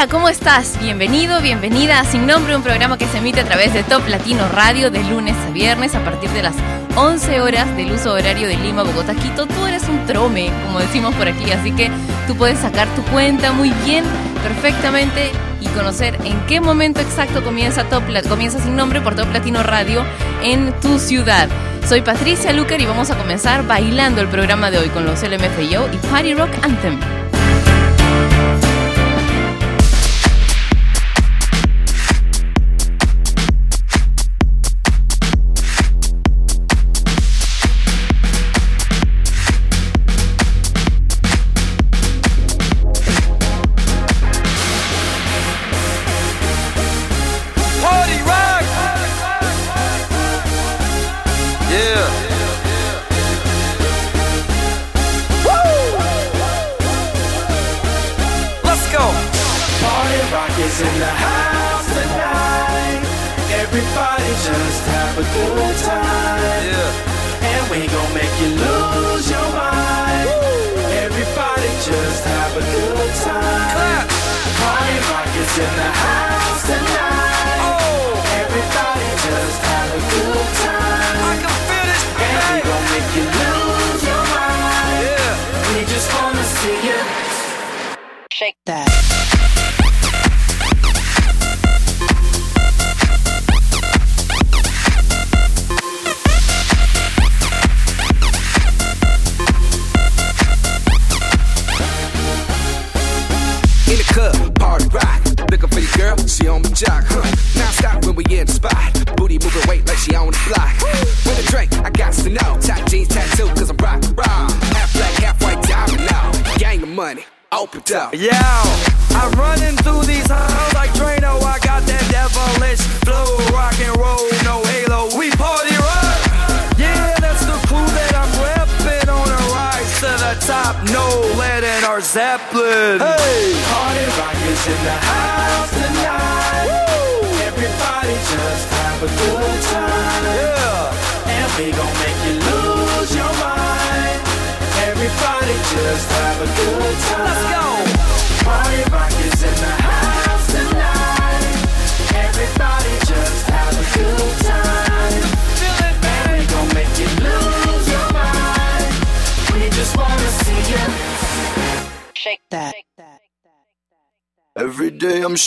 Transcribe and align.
Hola, 0.00 0.08
¿cómo 0.10 0.30
estás? 0.30 0.80
Bienvenido, 0.80 1.42
bienvenida 1.42 2.00
a 2.00 2.06
Sin 2.06 2.26
Nombre, 2.26 2.56
un 2.56 2.62
programa 2.62 2.96
que 2.96 3.06
se 3.06 3.18
emite 3.18 3.40
a 3.40 3.44
través 3.44 3.74
de 3.74 3.82
Top 3.82 4.08
Latino 4.08 4.48
Radio 4.48 4.90
de 4.90 5.04
lunes 5.04 5.36
a 5.46 5.50
viernes 5.50 5.94
a 5.94 6.02
partir 6.02 6.30
de 6.30 6.42
las 6.42 6.54
11 6.96 7.42
horas 7.42 7.76
del 7.76 7.92
uso 7.92 8.14
horario 8.14 8.48
de 8.48 8.56
Lima, 8.56 8.82
Bogotá, 8.82 9.14
Quito. 9.14 9.44
Tú 9.44 9.66
eres 9.66 9.86
un 9.90 10.06
trome, 10.06 10.50
como 10.64 10.78
decimos 10.78 11.14
por 11.16 11.28
aquí, 11.28 11.50
así 11.52 11.72
que 11.72 11.90
tú 12.26 12.34
puedes 12.34 12.58
sacar 12.60 12.88
tu 12.94 13.02
cuenta 13.12 13.52
muy 13.52 13.74
bien, 13.84 14.02
perfectamente 14.42 15.32
y 15.60 15.66
conocer 15.66 16.16
en 16.24 16.40
qué 16.46 16.62
momento 16.62 17.02
exacto 17.02 17.44
comienza 17.44 17.84
Top 17.84 18.04
comienza 18.26 18.58
Sin 18.58 18.76
Nombre 18.76 19.02
por 19.02 19.14
Top 19.14 19.30
Latino 19.34 19.62
Radio 19.62 20.02
en 20.42 20.72
tu 20.80 20.98
ciudad. 20.98 21.50
Soy 21.86 22.00
Patricia 22.00 22.54
Lucar 22.54 22.80
y 22.80 22.86
vamos 22.86 23.10
a 23.10 23.18
comenzar 23.18 23.66
bailando 23.66 24.22
el 24.22 24.28
programa 24.28 24.70
de 24.70 24.78
hoy 24.78 24.88
con 24.88 25.04
los 25.04 25.22
LMFAO 25.22 25.92
y 25.92 25.96
Party 26.10 26.32
Rock 26.32 26.52
Anthem. 26.62 26.98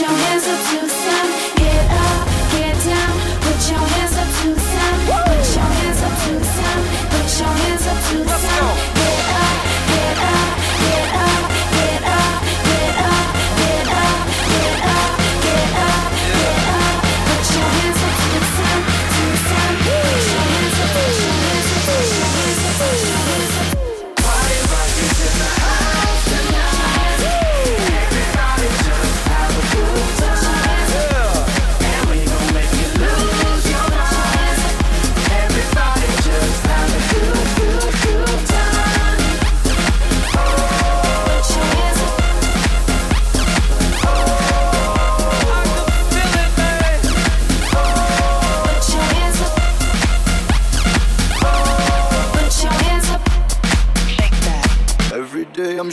Your 0.00 0.10
hands 0.10 0.48
up 0.48 0.63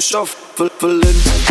shuffling. 0.01 1.50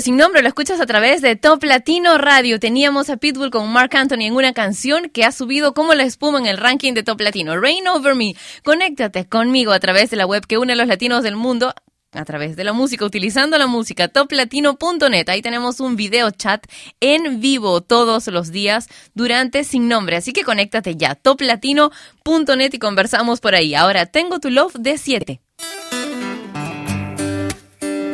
Sin 0.00 0.16
nombre, 0.16 0.42
lo 0.42 0.48
escuchas 0.48 0.80
a 0.80 0.86
través 0.86 1.22
de 1.22 1.34
Top 1.34 1.64
Latino 1.64 2.18
Radio. 2.18 2.60
Teníamos 2.60 3.10
a 3.10 3.16
Pitbull 3.16 3.50
con 3.50 3.72
Mark 3.72 3.96
Anthony 3.96 4.26
en 4.26 4.34
una 4.34 4.52
canción 4.52 5.08
que 5.08 5.24
ha 5.24 5.32
subido 5.32 5.74
como 5.74 5.94
la 5.94 6.04
espuma 6.04 6.38
en 6.38 6.46
el 6.46 6.58
ranking 6.58 6.92
de 6.92 7.02
Top 7.02 7.20
Latino. 7.20 7.60
Rain 7.60 7.88
Over 7.88 8.14
Me. 8.14 8.34
Conéctate 8.64 9.26
conmigo 9.28 9.72
a 9.72 9.80
través 9.80 10.10
de 10.10 10.16
la 10.16 10.26
web 10.26 10.46
que 10.46 10.58
une 10.58 10.74
a 10.74 10.76
los 10.76 10.86
latinos 10.86 11.24
del 11.24 11.36
mundo 11.36 11.74
a 12.12 12.24
través 12.24 12.54
de 12.54 12.64
la 12.64 12.72
música, 12.72 13.04
utilizando 13.04 13.58
la 13.58 13.66
música 13.66 14.08
toplatino.net. 14.08 15.28
Ahí 15.28 15.42
tenemos 15.42 15.80
un 15.80 15.96
video 15.96 16.30
chat 16.30 16.64
en 17.00 17.40
vivo 17.40 17.80
todos 17.80 18.28
los 18.28 18.52
días 18.52 18.88
durante 19.14 19.64
Sin 19.64 19.88
Nombre. 19.88 20.16
Así 20.16 20.32
que 20.32 20.44
conéctate 20.44 20.96
ya, 20.96 21.16
toplatino.net 21.16 22.70
y 22.72 22.78
conversamos 22.78 23.40
por 23.40 23.54
ahí. 23.54 23.74
Ahora, 23.74 24.06
tengo 24.06 24.38
tu 24.38 24.50
love 24.50 24.74
de 24.74 24.96
7. 24.96 25.40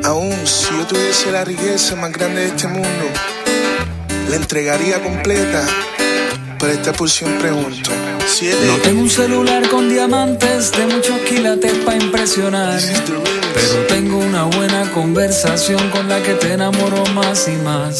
Aún 0.04 0.46
si 0.46 0.66
yo 0.66 0.86
tuviese 0.86 1.32
la 1.32 1.46
riqueza 1.46 1.96
más 1.96 2.12
grande 2.12 2.42
de 2.42 2.46
este 2.48 2.68
mundo, 2.68 3.06
la 4.28 4.36
entregaría 4.36 5.02
completa, 5.02 5.66
pero 6.58 6.72
esta 6.74 6.92
porción 6.92 7.38
pregunto. 7.38 7.90
Siete. 8.26 8.66
No 8.66 8.76
tengo 8.82 9.00
un 9.00 9.08
celular 9.08 9.66
con 9.70 9.88
diamantes 9.88 10.72
de 10.72 10.86
muchos 10.88 11.18
quilates 11.20 11.72
para 11.86 11.96
impresionar. 11.96 12.78
Pero 13.54 13.86
tengo 13.88 14.18
una 14.18 14.44
buena 14.44 14.90
conversación 14.92 15.88
con 15.88 16.06
la 16.06 16.22
que 16.22 16.34
te 16.34 16.52
enamoro 16.52 17.02
más 17.14 17.48
y 17.48 17.56
más. 17.62 17.98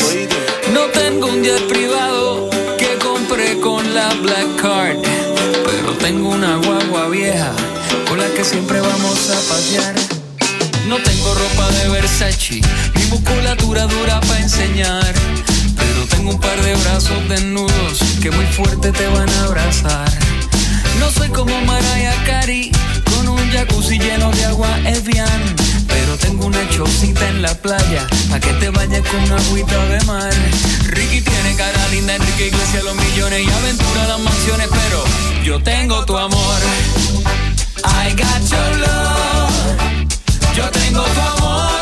No 0.75 0.83
tengo 0.93 1.29
un 1.29 1.43
jet 1.43 1.67
privado 1.69 2.51
que 2.77 2.99
compré 3.03 3.59
con 3.61 3.95
la 3.95 4.13
Black 4.21 4.61
Card. 4.61 4.99
Pero 5.65 5.93
tengo 6.01 6.29
una 6.29 6.57
guagua 6.57 7.09
vieja 7.09 7.53
con 8.07 8.19
la 8.19 8.29
que 8.29 8.45
siempre 8.45 8.79
vamos 8.79 9.31
a 9.31 9.55
pasear. 9.55 10.14
No 10.95 11.01
tengo 11.03 11.35
ropa 11.35 11.69
de 11.73 11.89
Versace, 11.89 12.61
mi 12.95 13.05
musculatura 13.07 13.85
dura 13.87 14.21
para 14.21 14.39
enseñar. 14.39 15.13
Pero 15.77 16.07
tengo 16.07 16.31
un 16.31 16.39
par 16.39 16.57
de 16.63 16.73
brazos 16.73 17.29
desnudos 17.29 17.99
que 18.23 18.31
muy 18.31 18.47
fuerte 18.47 18.93
te 18.93 19.09
van 19.09 19.29
a 19.29 19.45
abrazar. 19.47 20.09
No 21.01 21.11
soy 21.11 21.31
como 21.31 21.61
Mariah 21.63 22.15
Carey, 22.25 22.71
con 23.11 23.27
un 23.27 23.51
jacuzzi 23.51 23.99
lleno 23.99 24.31
de 24.31 24.45
agua 24.45 24.69
Evian. 24.87 25.43
Pero 25.89 26.17
tengo 26.17 26.47
una 26.47 26.65
chocita 26.71 27.29
en 27.29 27.43
la 27.43 27.55
playa, 27.61 28.07
pa' 28.31 28.39
que 28.39 28.53
te 28.53 28.71
vayas 28.71 29.03
con 29.09 29.21
una 29.21 29.37
agüita 29.37 29.87
de 29.87 30.01
mar. 30.05 30.33
Ricky 30.87 31.23
tiene 31.23 31.57
cara 31.57 31.89
linda, 31.89 32.15
Enrique 32.15 32.47
Iglesias 32.47 32.85
los 32.85 32.95
millones 32.95 33.45
y 33.45 33.51
aventura 33.51 34.07
las 34.07 34.21
mansiones, 34.21 34.69
pero 34.71 35.03
yo 35.43 35.61
tengo 35.61 36.05
tu 36.05 36.17
amor. 36.17 36.61
I 37.83 38.15
got 38.15 38.49
your 38.49 38.79
love. 38.79 39.14
Yo 40.57 40.71
tengo 40.71 41.03
tu 41.03 41.21
amor, 41.21 41.81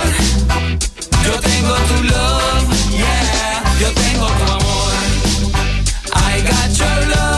yo 1.24 1.40
tengo 1.40 1.74
tu 1.88 2.02
love, 2.04 2.66
yeah, 2.90 3.62
yo 3.78 3.88
tengo 3.92 4.26
tu 4.26 4.44
amor. 4.52 4.92
I 6.14 6.40
got 6.40 6.78
your 6.78 6.98
love, 7.14 7.31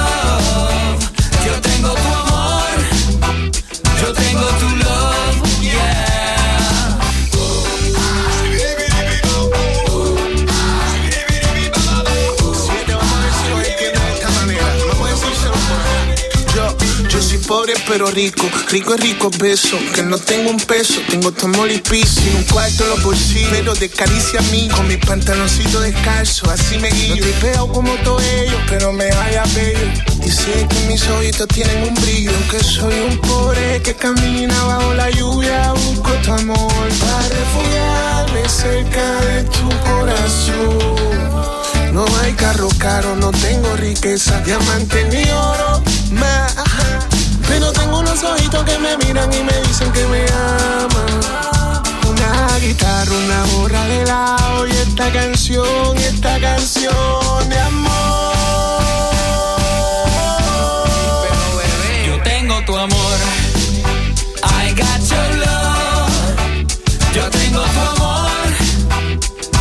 pobre 17.55 17.75
pero 17.87 18.07
rico. 18.11 18.51
Rico 18.69 18.95
es 18.95 19.01
rico 19.01 19.31
beso. 19.39 19.79
Que 19.95 20.03
no 20.03 20.19
tengo 20.19 20.51
un 20.51 20.57
peso, 20.57 21.01
tengo 21.09 21.31
tu 21.31 21.47
amor 21.47 21.71
y 21.71 21.77
un 21.77 22.43
cuarto 22.51 22.83
en 22.83 22.91
los 22.91 23.03
bolsillos, 23.05 23.51
pero 23.53 23.75
de 23.75 23.89
caricia 23.89 24.41
a 24.41 24.43
mí. 24.51 24.69
Con 24.75 24.89
mis 24.89 24.99
pantaloncitos 24.99 25.83
descalzos, 25.83 26.49
así 26.49 26.79
me 26.79 26.91
guío. 26.91 27.15
No 27.15 27.23
te 27.23 27.47
veo 27.47 27.69
como 27.69 27.95
todo 28.03 28.19
ello, 28.21 28.59
pero 28.69 28.93
me 28.93 29.09
vaya 29.09 29.45
bello. 29.55 29.87
Dice 30.21 30.67
que 30.69 30.81
mis 30.89 31.07
ojitos 31.07 31.47
tienen 31.47 31.89
un 31.89 31.95
brillo. 31.95 32.33
Que 32.51 32.59
soy 32.59 32.99
un 33.09 33.19
pobre 33.19 33.81
que 33.83 33.95
camina 33.95 34.65
bajo 34.65 34.95
la 34.95 35.11
lluvia. 35.11 35.73
Busco 35.73 36.11
tu 36.25 36.33
amor 36.33 36.89
para 37.01 37.29
refugiarme 37.29 38.49
cerca 38.49 39.21
de 39.27 39.45
tu 39.45 39.69
corazón. 39.89 40.95
No 41.93 42.05
hay 42.21 42.33
carro 42.33 42.69
caro, 42.79 43.15
no 43.15 43.31
tengo 43.31 43.77
riqueza, 43.77 44.41
diamante 44.41 45.05
ni 45.05 45.31
oro 45.31 45.81
más. 46.11 46.55
Pero 47.49 47.73
tengo 47.73 47.99
unos 47.99 48.23
ojitos 48.23 48.65
que 48.65 48.79
me 48.79 48.97
miran 48.99 49.33
y 49.33 49.43
me 49.43 49.53
dicen 49.63 49.91
que 49.93 50.05
me 50.07 50.25
aman. 50.27 51.21
Una 52.09 52.59
guitarra, 52.59 53.13
una 53.13 53.45
borra 53.53 53.85
de 53.87 54.05
lado 54.07 54.67
y 54.67 54.71
esta 54.71 55.11
canción, 55.13 55.97
esta 55.99 56.41
canción 56.41 57.49
de 57.49 57.59
amor. 57.59 58.35
Yo 62.07 62.23
tengo 62.23 62.61
tu 62.65 62.77
amor. 62.77 63.19
I 64.43 64.73
got 64.75 65.01
your 65.11 65.37
love. 65.45 66.13
Yo 67.15 67.31
tengo 67.31 67.63
tu 67.63 67.81
amor. 67.81 68.31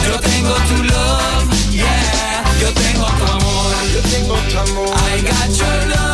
Yo 0.08 0.20
tengo 0.20 0.54
tu 0.70 0.84
love. 0.84 1.72
Yeah. 1.72 2.44
Yo 2.62 2.72
tengo 2.74 3.06
tu 3.06 3.26
amor. 3.32 3.74
Yo 3.94 4.02
tengo 4.10 4.36
tu 4.36 4.60
amor. 4.60 4.90
I 4.96 5.22
got 5.22 5.50
your 5.58 5.88
love. 5.90 6.13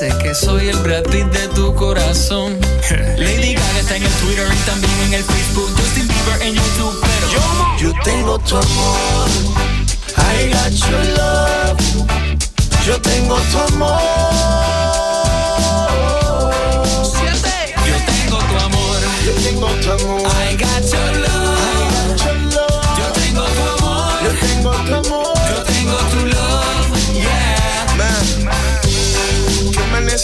Dice 0.00 0.16
que 0.18 0.34
soy 0.34 0.68
el 0.68 0.76
Brad 0.78 1.02
Pitt 1.04 1.26
de 1.26 1.48
tu 1.48 1.74
corazón. 1.74 2.56
Lady 3.16 3.54
Gaga 3.54 3.78
está 3.80 3.96
en 3.96 4.04
el 4.04 4.12
Twitter 4.12 4.46
y 4.52 4.66
también 4.66 4.92
en 5.06 5.14
el 5.14 5.24
Facebook, 5.24 5.70
Justin 5.76 6.06
Bieber 6.06 6.42
en 6.42 6.54
YouTube, 6.54 7.00
pero 7.00 7.26
Yo 7.78 7.92
tengo 8.04 8.38
tu 8.38 8.56
amor. 8.56 9.28
I 10.16 10.52
got 10.52 10.72
your 10.88 11.04
love. 11.16 11.78
Yo 12.86 13.00
tengo 13.00 13.36
tu 13.50 13.58
amor. 13.74 14.00
yo 17.86 17.96
tengo 18.06 18.38
tu 18.38 18.58
amor. 18.64 18.98
Yo 19.26 19.32
tengo 19.42 19.66
tu 19.66 19.90
amor. 19.92 20.27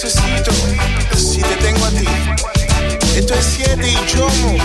Necesito 0.04 0.50
si 1.16 1.40
te 1.40 1.56
tengo 1.56 1.84
a 1.87 1.90
ti? 1.90 2.06
Esto 3.16 3.34
es 3.34 3.44
7 3.56 3.88
y 3.88 3.96
Jomo, 4.12 4.58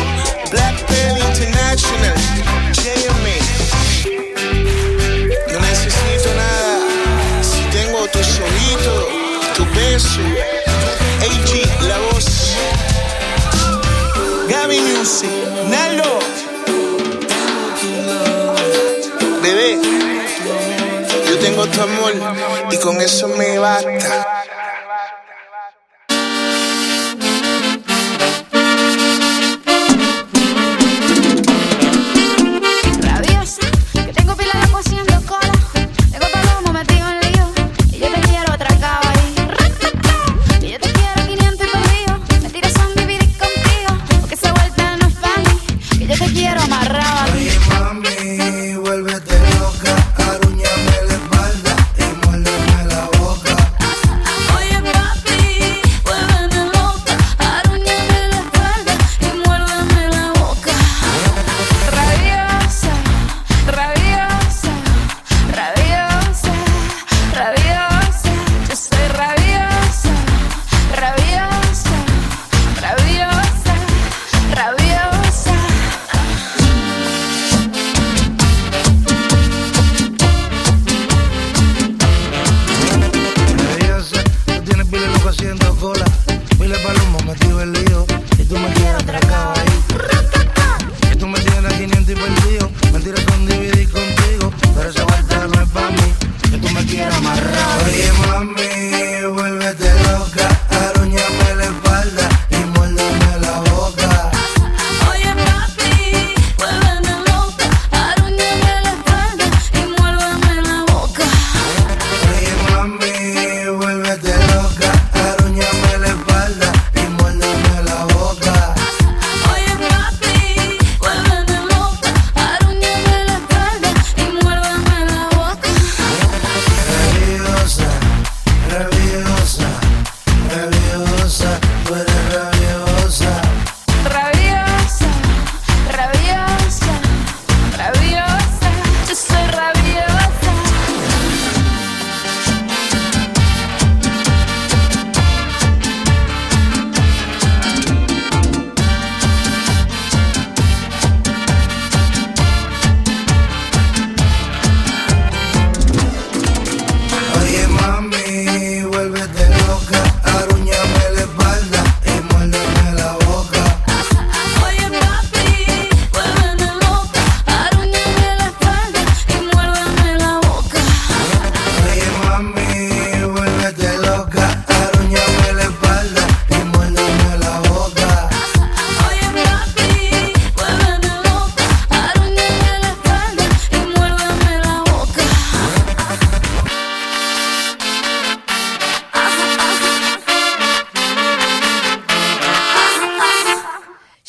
Black 0.52 0.86
Pearl 0.86 1.18
International, 1.18 2.16
JMA. 2.74 3.38
No 5.54 5.60
necesito 5.62 6.30
nada 6.36 6.80
si 7.42 7.62
tengo 7.72 8.06
tus 8.08 8.40
ojitos, 8.40 9.06
tu 9.56 9.66
beso. 9.76 10.20
AG, 11.22 11.88
la 11.88 11.98
voz. 12.12 12.26
Gaby 14.50 14.80
Music, 14.82 15.30
Nalo. 15.70 16.20
Bebé, 19.42 19.80
yo 21.30 21.40
tengo 21.40 21.66
tu 21.68 21.82
amor 21.82 22.14
y 22.72 22.78
con 22.78 23.00
eso 23.00 23.30
me 23.30 23.58
basta. 23.58 24.39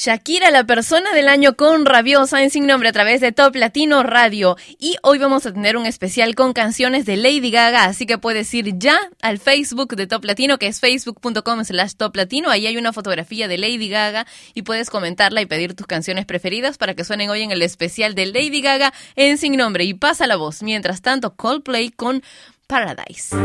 Shakira, 0.02 0.50
la 0.50 0.64
persona 0.64 1.12
del 1.12 1.28
año 1.28 1.56
con 1.56 1.84
Rabiosa 1.84 2.42
en 2.42 2.48
Sin 2.48 2.66
Nombre 2.66 2.88
a 2.88 2.92
través 2.92 3.20
de 3.20 3.32
Top 3.32 3.54
Latino 3.54 4.02
Radio. 4.02 4.56
Y 4.78 4.96
hoy 5.02 5.18
vamos 5.18 5.44
a 5.44 5.52
tener 5.52 5.76
un 5.76 5.84
especial 5.84 6.34
con 6.34 6.54
canciones 6.54 7.04
de 7.04 7.18
Lady 7.18 7.50
Gaga, 7.50 7.84
así 7.84 8.06
que 8.06 8.16
puedes 8.16 8.54
ir 8.54 8.78
ya 8.78 8.98
al 9.20 9.38
Facebook 9.38 9.96
de 9.96 10.06
Top 10.06 10.24
Latino, 10.24 10.56
que 10.56 10.68
es 10.68 10.80
facebook.com 10.80 11.64
slash 11.66 11.96
Top 11.96 12.16
Latino. 12.16 12.48
Ahí 12.48 12.66
hay 12.66 12.78
una 12.78 12.94
fotografía 12.94 13.46
de 13.46 13.58
Lady 13.58 13.90
Gaga 13.90 14.26
y 14.54 14.62
puedes 14.62 14.88
comentarla 14.88 15.42
y 15.42 15.46
pedir 15.46 15.74
tus 15.74 15.86
canciones 15.86 16.24
preferidas 16.24 16.78
para 16.78 16.94
que 16.94 17.04
suenen 17.04 17.28
hoy 17.28 17.42
en 17.42 17.50
el 17.50 17.60
especial 17.60 18.14
de 18.14 18.24
Lady 18.24 18.62
Gaga 18.62 18.94
en 19.16 19.36
Sin 19.36 19.54
Nombre. 19.54 19.84
Y 19.84 19.92
pasa 19.92 20.26
la 20.26 20.36
voz. 20.36 20.62
Mientras 20.62 21.02
tanto, 21.02 21.36
Coldplay 21.36 21.90
con 21.90 22.22
Paradise. 22.66 23.36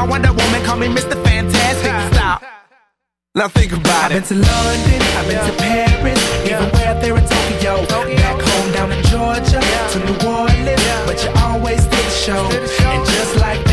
My 0.00 0.08
Wonder 0.08 0.32
Woman, 0.32 0.64
call 0.64 0.76
me 0.76 0.88
Mr. 0.88 1.16
Fantastic. 1.24 2.16
Stop. 2.16 2.42
Now 3.34 3.48
think 3.48 3.72
about 3.72 4.12
it. 4.12 4.22
I've 4.22 4.28
been 4.28 4.42
to 4.42 4.48
London, 4.48 5.02
I've 5.18 5.28
been 5.28 5.46
to 5.46 5.52
Paris, 5.58 6.20
even 6.46 6.68
where 6.74 6.94
there 7.00 7.16
in 7.16 7.24
Tokyo. 7.26 7.86
Back 8.16 8.40
home 8.40 8.72
down 8.72 8.92
in 8.92 9.02
Georgia, 9.04 9.60
to 9.92 9.98
New 10.06 10.18
Orleans, 10.26 10.82
but 11.06 11.22
you 11.22 11.30
always 11.44 11.82
did 11.84 12.04
the 12.04 12.10
show. 12.10 12.44
And 12.48 13.06
just 13.06 13.36
like 13.36 13.69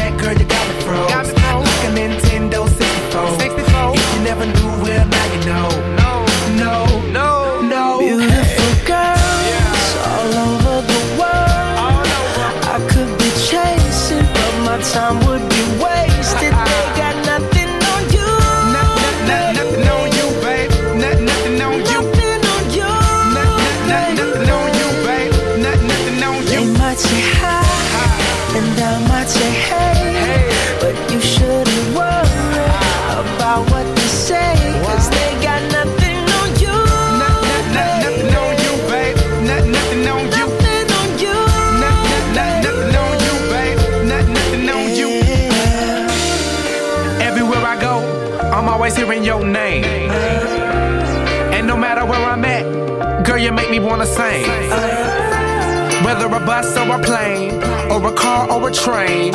bus 56.47 56.77
or 56.77 56.95
a 56.95 56.99
plane, 57.03 57.55
or 57.91 58.07
a 58.07 58.13
car 58.13 58.49
or 58.49 58.69
a 58.69 58.71
train. 58.71 59.33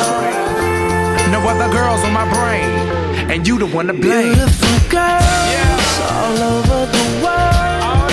No 1.29 1.39
other 1.47 1.71
girls 1.71 2.03
on 2.03 2.11
my 2.11 2.27
brain, 2.33 2.69
and 3.29 3.47
you 3.47 3.59
the 3.59 3.67
one 3.67 3.85
to 3.85 3.93
blame. 3.93 4.33
Beautiful 4.33 4.89
girls 4.89 5.91
all 6.17 6.37
over 6.55 6.79
the 6.97 7.05
world. 7.23 8.09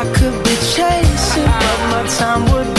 I 0.00 0.02
could 0.16 0.36
be 0.42 0.56
chasing, 0.74 1.46
but 1.62 1.80
my 1.92 2.02
time 2.18 2.42
would 2.50 2.73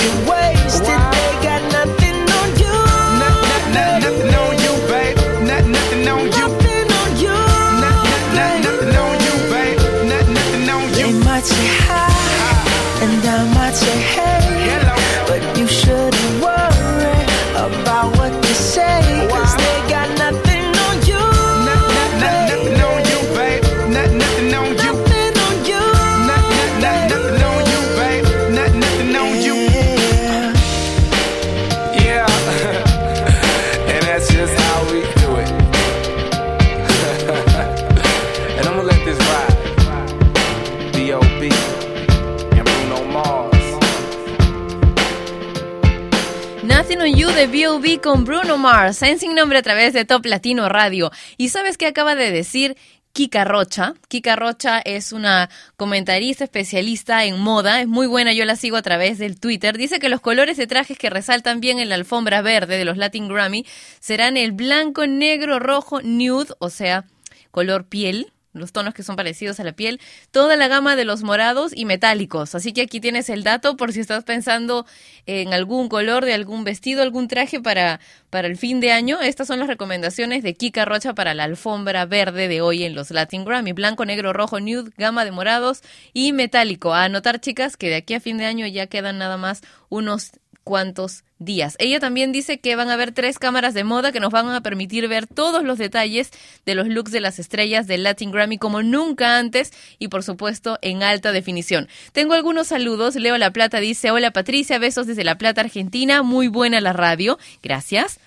de 47.36 47.48
B.O.B. 47.48 48.00
con 48.00 48.24
Bruno 48.24 48.58
Mars, 48.58 49.02
en 49.02 49.20
Sin 49.20 49.36
Nombre 49.36 49.58
a 49.58 49.62
través 49.62 49.92
de 49.92 50.06
Top 50.06 50.26
Latino 50.26 50.70
Radio. 50.70 51.12
¿Y 51.36 51.50
sabes 51.50 51.78
qué 51.78 51.86
acaba 51.86 52.16
de 52.16 52.32
decir 52.32 52.78
Kika 53.12 53.44
Rocha? 53.44 53.94
Kika 54.08 54.38
Rocha 54.38 54.80
es 54.80 55.12
una 55.12 55.50
comentarista 55.76 56.46
especialista 56.46 57.26
en 57.26 57.38
moda, 57.42 57.82
es 57.82 57.88
muy 57.88 58.08
buena, 58.08 58.32
yo 58.32 58.46
la 58.46 58.56
sigo 58.56 58.78
a 58.78 58.82
través 58.82 59.18
del 59.18 59.38
Twitter. 59.38 59.78
Dice 59.78 60.00
que 60.00 60.08
los 60.08 60.22
colores 60.22 60.56
de 60.56 60.66
trajes 60.66 60.98
que 60.98 61.10
resaltan 61.10 61.60
bien 61.60 61.80
en 61.80 61.90
la 61.90 61.96
alfombra 61.96 62.42
verde 62.42 62.78
de 62.78 62.86
los 62.86 62.96
Latin 62.96 63.28
Grammy 63.28 63.66
serán 64.00 64.38
el 64.38 64.54
blanco, 64.54 65.06
negro, 65.06 65.60
rojo, 65.60 66.00
nude, 66.02 66.54
o 66.60 66.70
sea, 66.70 67.04
color 67.52 67.86
piel, 67.86 68.32
los 68.56 68.72
tonos 68.72 68.94
que 68.94 69.04
son 69.04 69.16
parecidos 69.16 69.60
a 69.60 69.64
la 69.64 69.74
piel, 69.74 70.00
toda 70.32 70.56
la 70.56 70.68
gama 70.68 70.96
de 70.96 71.06
los 71.06 71.24
morados 71.24 71.72
y 71.76 71.86
metálicos. 71.86 72.56
Así 72.56 72.74
que 72.74 72.82
aquí 72.82 73.00
tienes 73.00 73.30
el 73.30 73.44
dato 73.44 73.78
por 73.78 73.92
si 73.94 74.00
estás 74.00 74.24
pensando 74.24 74.86
en 75.26 75.54
algún 75.54 75.90
color 75.90 76.26
de 76.26 76.34
algún 76.34 76.64
vestido, 76.64 77.02
algún 77.02 77.28
traje 77.28 77.62
para, 77.62 78.00
para 78.30 78.48
el 78.48 78.58
fin 78.58 78.80
de 78.80 78.92
año. 78.92 79.22
Estas 79.22 79.48
son 79.48 79.60
las 79.60 79.68
recomendaciones 79.68 80.44
de 80.44 80.56
Kika 80.56 80.86
Rocha 80.86 81.14
para 81.14 81.34
la 81.34 81.44
alfombra 81.44 82.06
verde 82.06 82.48
de 82.48 82.62
hoy 82.62 82.84
en 82.84 82.96
los 82.96 83.12
Latin 83.12 83.46
Grammy. 83.46 83.74
Blanco, 83.74 84.06
negro, 84.06 84.34
rojo, 84.34 84.60
nude, 84.60 84.92
gama 84.98 85.26
de 85.26 85.32
morados 85.32 85.82
y 86.14 86.34
metálico. 86.34 86.94
A 86.94 87.04
anotar, 87.04 87.40
chicas, 87.40 87.78
que 87.78 87.90
de 87.90 87.96
aquí 87.96 88.14
a 88.14 88.20
fin 88.20 88.38
de 88.38 88.46
año 88.46 88.66
ya 88.68 88.88
quedan 88.88 89.18
nada 89.18 89.38
más 89.38 89.62
unos 89.90 90.32
cuantos 90.66 91.24
días. 91.38 91.76
Ella 91.80 92.00
también 92.00 92.32
dice 92.32 92.60
que 92.60 92.76
van 92.76 92.90
a 92.90 92.94
haber 92.94 93.14
tres 93.14 93.40
cámaras 93.40 93.74
de 93.74 93.84
moda 93.84 94.12
que 94.12 94.20
nos 94.20 94.32
van 94.32 94.50
a 94.50 94.62
permitir 94.62 95.08
ver 95.08 95.28
todos 95.28 95.64
los 95.64 95.78
detalles 95.78 96.32
de 96.66 96.76
los 96.76 96.88
looks 96.88 97.12
de 97.12 97.22
las 97.22 97.40
estrellas 97.40 97.88
del 97.88 98.04
Latin 98.04 98.32
Grammy 98.32 98.58
como 98.58 98.82
nunca 98.82 99.38
antes 99.38 99.72
y 100.00 100.08
por 100.10 100.24
supuesto 100.24 100.80
en 100.82 101.04
alta 101.04 101.32
definición. 101.32 101.88
Tengo 102.12 102.34
algunos 102.34 102.68
saludos. 102.68 103.16
Leo 103.16 103.38
La 103.38 103.52
Plata 103.52 103.80
dice, 103.80 104.12
hola 104.12 104.32
Patricia, 104.32 104.80
besos 104.80 105.08
desde 105.08 105.24
La 105.24 105.38
Plata, 105.38 105.62
Argentina. 105.62 106.24
Muy 106.24 106.48
buena 106.48 106.82
la 106.82 106.94
radio. 106.94 107.38
Gracias. 107.62 108.20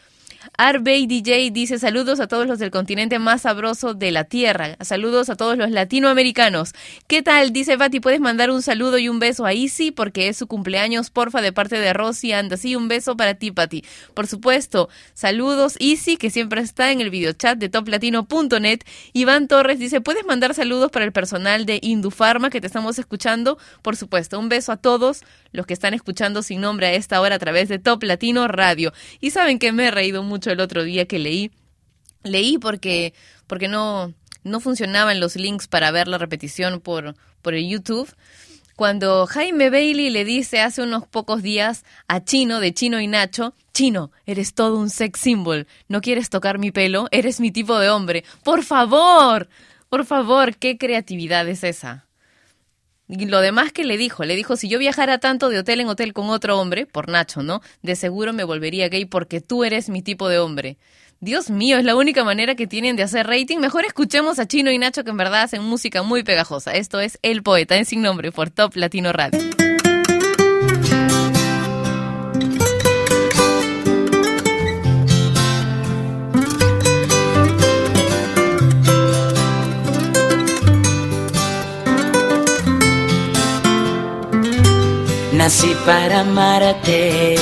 Arbey 0.57 1.07
DJ 1.07 1.51
dice 1.51 1.79
saludos 1.79 2.21
a 2.21 2.27
todos 2.27 2.47
los 2.47 2.59
del 2.59 2.71
continente 2.71 3.19
más 3.19 3.43
sabroso 3.43 3.95
de 3.95 4.11
la 4.11 4.25
tierra. 4.25 4.77
Saludos 4.81 5.31
a 5.31 5.37
todos 5.37 5.57
los 5.59 5.71
latinoamericanos. 5.71 6.73
¿Qué 7.07 7.23
tal? 7.23 7.53
Dice 7.53 7.77
Pati, 7.77 8.01
¿puedes 8.01 8.21
mandar 8.21 8.51
un 8.51 8.63
saludo 8.63 8.99
y 8.99 9.09
un 9.09 9.19
beso 9.19 9.45
a 9.45 9.53
Isi? 9.53 9.91
Porque 9.91 10.29
es 10.29 10.37
su 10.37 10.47
cumpleaños, 10.47 11.11
porfa, 11.11 11.41
de 11.41 11.53
parte 11.53 11.79
de 11.79 11.93
Rosy. 11.93 12.33
Anda, 12.33 12.57
sí, 12.57 12.77
un 12.77 12.89
beso 12.89 13.17
para 13.17 13.35
ti, 13.35 13.51
Pati. 13.51 13.85
Por 14.15 14.27
supuesto, 14.27 14.89
saludos 15.15 15.77
Isi, 15.79 16.17
que 16.17 16.31
siempre 16.31 16.61
está 16.61 16.93
en 16.93 17.01
el 17.01 17.11
videochat 17.11 17.59
de 17.59 17.69
toplatino.net. 17.69 18.81
Iván 19.13 19.49
Torres 19.49 19.79
dice, 19.79 20.01
¿puedes 20.01 20.25
mandar 20.25 20.55
saludos 20.55 20.91
para 20.91 21.05
el 21.05 21.13
personal 21.13 21.67
de 21.67 21.79
Indufarma 21.83 22.51
que 22.51 22.61
te 22.61 22.67
estamos 22.67 22.99
escuchando? 22.99 23.59
Por 23.83 23.97
supuesto, 23.97 24.39
un 24.39 24.49
beso 24.49 24.73
a 24.73 24.77
todos 24.77 25.23
los 25.53 25.67
que 25.67 25.75
están 25.75 25.95
escuchando 25.95 26.43
sin 26.43 26.61
nombre 26.61 26.87
a 26.87 26.93
esta 26.93 27.21
hora 27.21 27.37
a 27.37 27.39
través 27.39 27.69
de 27.69 27.79
Top 27.79 28.03
Latino 28.03 28.49
Radio. 28.49 28.93
Y 29.21 29.31
saben 29.31 29.59
que 29.59 29.73
me 29.73 29.87
he 29.87 29.91
reído 29.91 30.23
mucho 30.23 30.51
el 30.51 30.61
otro 30.61 30.85
día 30.85 31.07
que 31.07 31.19
leí. 31.19 31.51
Leí 32.23 32.59
porque, 32.59 33.15
porque 33.47 33.69
no, 33.69 34.13
no 34.45 34.61
funcionaban 34.61 35.21
los 35.21 35.37
links 35.37 35.69
para 35.69 35.91
ver 35.91 36.09
la 36.09 36.19
repetición 36.19 36.81
por, 36.81 37.15
por 37.43 37.55
el 37.55 37.69
YouTube. 37.69 38.13
Cuando 38.77 39.27
Jaime 39.27 39.71
Bailey 39.71 40.11
le 40.11 40.25
dice 40.25 40.61
hace 40.61 40.83
unos 40.83 41.07
pocos 41.07 41.43
días 41.43 41.85
a 42.07 42.23
Chino, 42.23 42.61
de 42.61 42.73
Chino 42.73 43.01
y 43.01 43.09
Nacho, 43.09 43.55
Chino, 43.73 44.13
eres 44.25 44.55
todo 44.55 44.79
un 44.79 44.91
sex 44.91 45.19
symbol. 45.19 45.67
¿No 45.89 46.01
quieres 46.01 46.31
tocar 46.31 46.59
mi 46.59 46.71
pelo? 46.71 47.09
Eres 47.11 47.41
mi 47.41 47.51
tipo 47.51 47.79
de 47.79 47.91
hombre. 47.91 48.25
Por 48.45 48.63
favor, 48.63 49.49
por 49.89 50.05
favor, 50.05 50.57
¿qué 50.57 50.79
creatividad 50.79 51.49
es 51.49 51.65
esa? 51.65 52.08
Y 53.09 53.27
lo 53.27 53.41
demás 53.41 53.73
que 53.73 53.85
le 53.85 53.97
dijo, 53.97 54.25
le 54.25 54.37
dijo, 54.37 54.57
si 54.57 54.69
yo 54.69 54.79
viajara 54.79 55.19
tanto 55.19 55.49
de 55.49 55.59
hotel 55.59 55.81
en 55.81 55.89
hotel 55.89 56.13
con 56.13 56.29
otro 56.29 56.61
hombre, 56.61 56.85
por 56.87 57.09
Nacho, 57.09 57.43
¿no? 57.43 57.63
De 57.83 57.97
seguro 57.97 58.33
me 58.33 58.45
volvería 58.45 58.89
gay 58.89 59.07
porque 59.07 59.41
tú 59.41 59.65
eres 59.65 59.89
mi 59.89 60.03
tipo 60.03 60.29
de 60.29 60.39
hombre. 60.39 60.77
Dios 61.21 61.51
mío, 61.51 61.79
es 61.79 61.85
la 61.85 61.97
única 61.97 62.23
manera 62.23 62.55
que 62.55 62.67
tienen 62.67 62.95
de 62.97 63.03
hacer 63.03 63.27
rating. 63.27 63.59
Mejor 63.59 63.85
escuchemos 63.85 64.39
a 64.39 64.47
Chino 64.47 64.71
y 64.71 64.79
Nacho 64.79 65.03
que 65.05 65.11
en 65.11 65.17
verdad 65.17 65.43
hacen 65.43 65.63
música 65.63 66.03
muy 66.03 66.23
pegajosa. 66.23 66.73
Esto 66.73 67.01
es 67.01 67.19
El 67.23 67.43
Poeta 67.43 67.77
en 67.77 67.87
Sin 67.87 68.03
Nombre 68.03 68.31
por 68.31 68.51
Top 68.51 68.77
Latino 68.77 69.13
Radio. 69.13 69.58
Nací 85.39 85.73
para 85.87 86.23
amarte, 86.23 87.37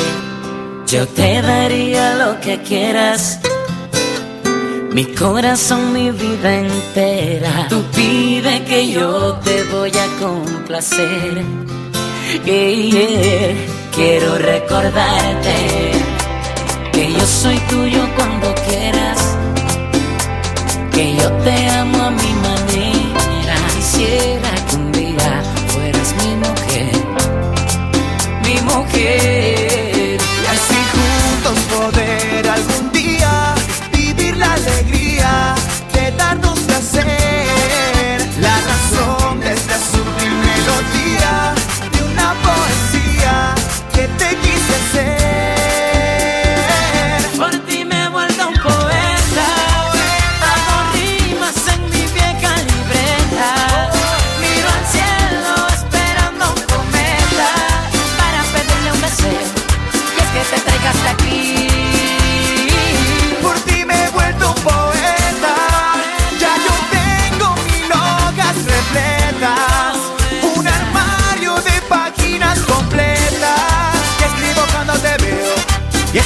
yo 0.86 1.08
te 1.08 1.40
daría 1.40 2.14
lo 2.16 2.38
que 2.42 2.60
quieras. 2.60 3.40
Mi 4.92 5.06
corazón, 5.06 5.94
mi 5.94 6.10
vida 6.10 6.56
entera. 6.56 7.68
Tú 7.70 7.82
pide 7.94 8.62
que 8.64 8.92
yo 8.92 9.40
te 9.42 9.64
voy 9.72 9.92
a 9.96 10.06
complacer. 10.22 11.42
Yeah. 12.44 13.54
Quiero 13.94 14.36
recordarte 14.36 15.56
que 16.92 17.12
yo 17.14 17.26
soy 17.26 17.56
tuyo 17.70 18.06
cuando 18.14 18.54
quieras. 18.68 19.38
Que 20.92 21.16
yo 21.16 21.32
te 21.44 21.70
amo 21.70 22.02
a 22.02 22.10
mi 22.10 22.32
manera. 22.46 24.45
yeah. 29.06 29.55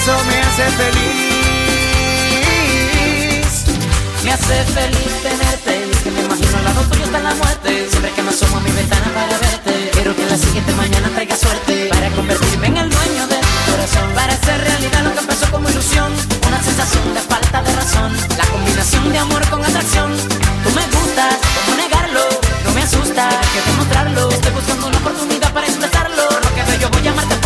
Eso 0.01 0.17
me 0.25 0.41
hace 0.41 0.65
feliz. 0.81 1.65
Me 4.25 4.33
hace 4.33 4.65
feliz 4.65 5.13
tenerte. 5.23 5.91
Que 6.03 6.11
me 6.11 6.21
imagino 6.23 6.57
al 6.59 6.65
lado 6.65 6.81
tuyo 6.91 7.05
está 7.05 7.19
la 7.19 7.35
muerte. 7.35 7.87
Siempre 7.91 8.11
que 8.13 8.23
me 8.23 8.31
asomo 8.31 8.57
a 8.57 8.61
mi 8.61 8.71
ventana 8.71 9.11
para 9.13 9.39
verte 9.39 9.91
Quiero 9.93 10.17
que 10.17 10.25
la 10.25 10.39
siguiente 10.39 10.73
mañana 10.73 11.09
traiga 11.11 11.37
suerte. 11.37 11.89
Para 11.91 12.09
convertirme 12.11 12.69
en 12.69 12.77
el 12.79 12.89
dueño 12.89 13.27
de 13.27 13.37
tu 13.37 13.71
corazón. 13.71 14.09
Para 14.15 14.33
hacer 14.33 14.61
realidad 14.63 15.03
lo 15.05 15.13
que 15.13 15.21
empezó 15.21 15.51
como 15.51 15.69
ilusión. 15.69 16.11
Una 16.49 16.63
sensación 16.63 17.15
de 17.15 17.21
falta 17.21 17.63
de 17.63 17.73
razón. 17.77 18.11
La 18.39 18.47
combinación 18.47 19.13
de 19.13 19.19
amor 19.19 19.47
con 19.51 19.63
atracción. 19.63 20.17
Tú 20.65 20.71
me 20.79 20.85
gustas, 20.97 21.37
¿cómo 21.57 21.77
negarlo? 21.77 22.25
No 22.65 22.71
me 22.73 22.83
asusta, 22.83 23.29
que 23.53 23.61
demostrarlo. 23.71 24.31
Estoy 24.31 24.53
buscando 24.53 24.87
una 24.87 24.99
oportunidad 24.99 25.53
para 25.53 25.67
expresarlo. 25.67 26.25
Lo 26.45 26.55
que 26.55 26.63
veo 26.63 26.81
yo 26.81 26.89
voy 26.89 27.07
a 27.07 27.13
amarte 27.13 27.40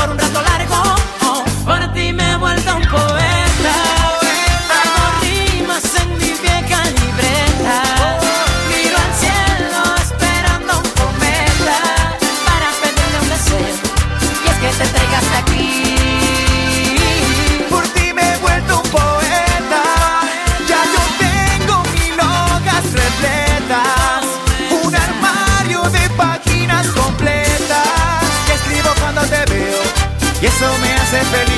feliz. 31.22 31.53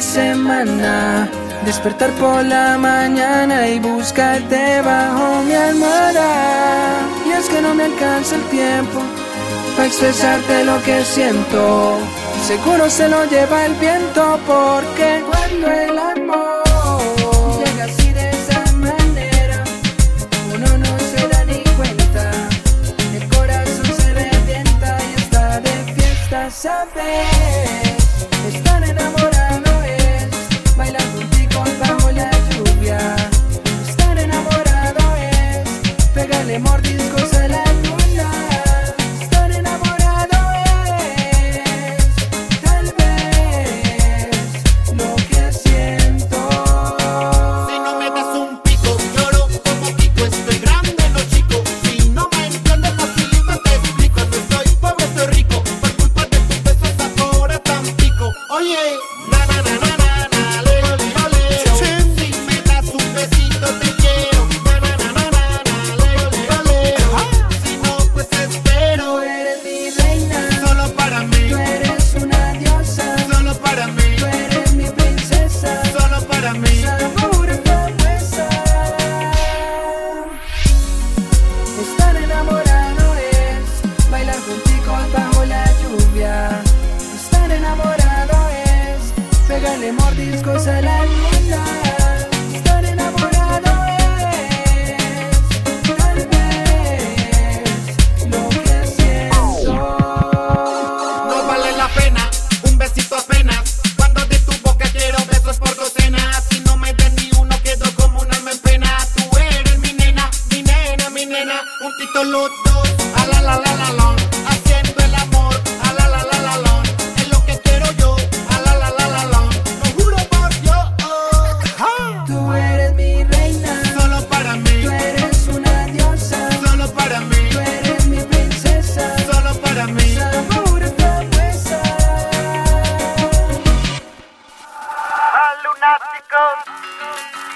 Semana. 0.00 1.28
Despertar 1.64 2.10
por 2.12 2.44
la 2.44 2.76
mañana 2.78 3.68
y 3.68 3.78
buscarte 3.78 4.80
bajo 4.82 5.42
mi 5.42 5.54
almohada. 5.54 7.00
Y 7.26 7.30
es 7.32 7.48
que 7.48 7.60
no 7.60 7.74
me 7.74 7.84
alcanza 7.84 8.36
el 8.36 8.42
tiempo 8.44 9.00
para 9.76 9.86
expresarte 9.86 10.64
lo 10.64 10.82
que 10.82 11.04
siento. 11.04 11.98
Seguro 12.46 12.90
se 12.90 13.08
lo 13.08 13.24
lleva 13.24 13.66
el 13.66 13.74
viento 13.74 14.38
porque 14.46 15.24
cuando 15.30 15.70
el 15.70 15.98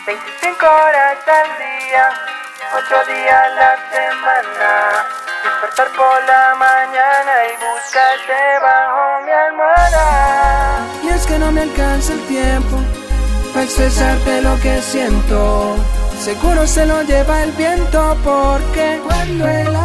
25 0.09 0.65
horas 0.65 1.19
al 1.29 1.51
día, 1.59 2.09
8 2.73 3.13
días 3.13 3.45
la 3.57 3.73
semana. 3.93 5.05
Despertar 5.45 5.89
por 5.89 6.25
la 6.25 6.55
mañana 6.55 7.33
y 7.45 7.53
buscarte 7.61 8.41
bajo 8.63 9.23
mi 9.27 9.33
almohada. 9.33 10.87
Y 11.03 11.09
es 11.09 11.27
que 11.27 11.39
no 11.39 11.53
me 11.53 11.61
alcanza 11.61 12.15
el 12.15 12.27
tiempo 12.27 12.79
para 13.53 13.65
expresarte 13.67 14.41
lo 14.41 14.59
que 14.61 14.81
siento. 14.81 15.77
Seguro 16.19 16.67
se 16.67 16.87
lo 16.87 17.03
lleva 17.03 17.43
el 17.43 17.53
viento 17.53 18.17
porque 18.25 19.03
cuando 19.05 19.47
el 19.47 19.77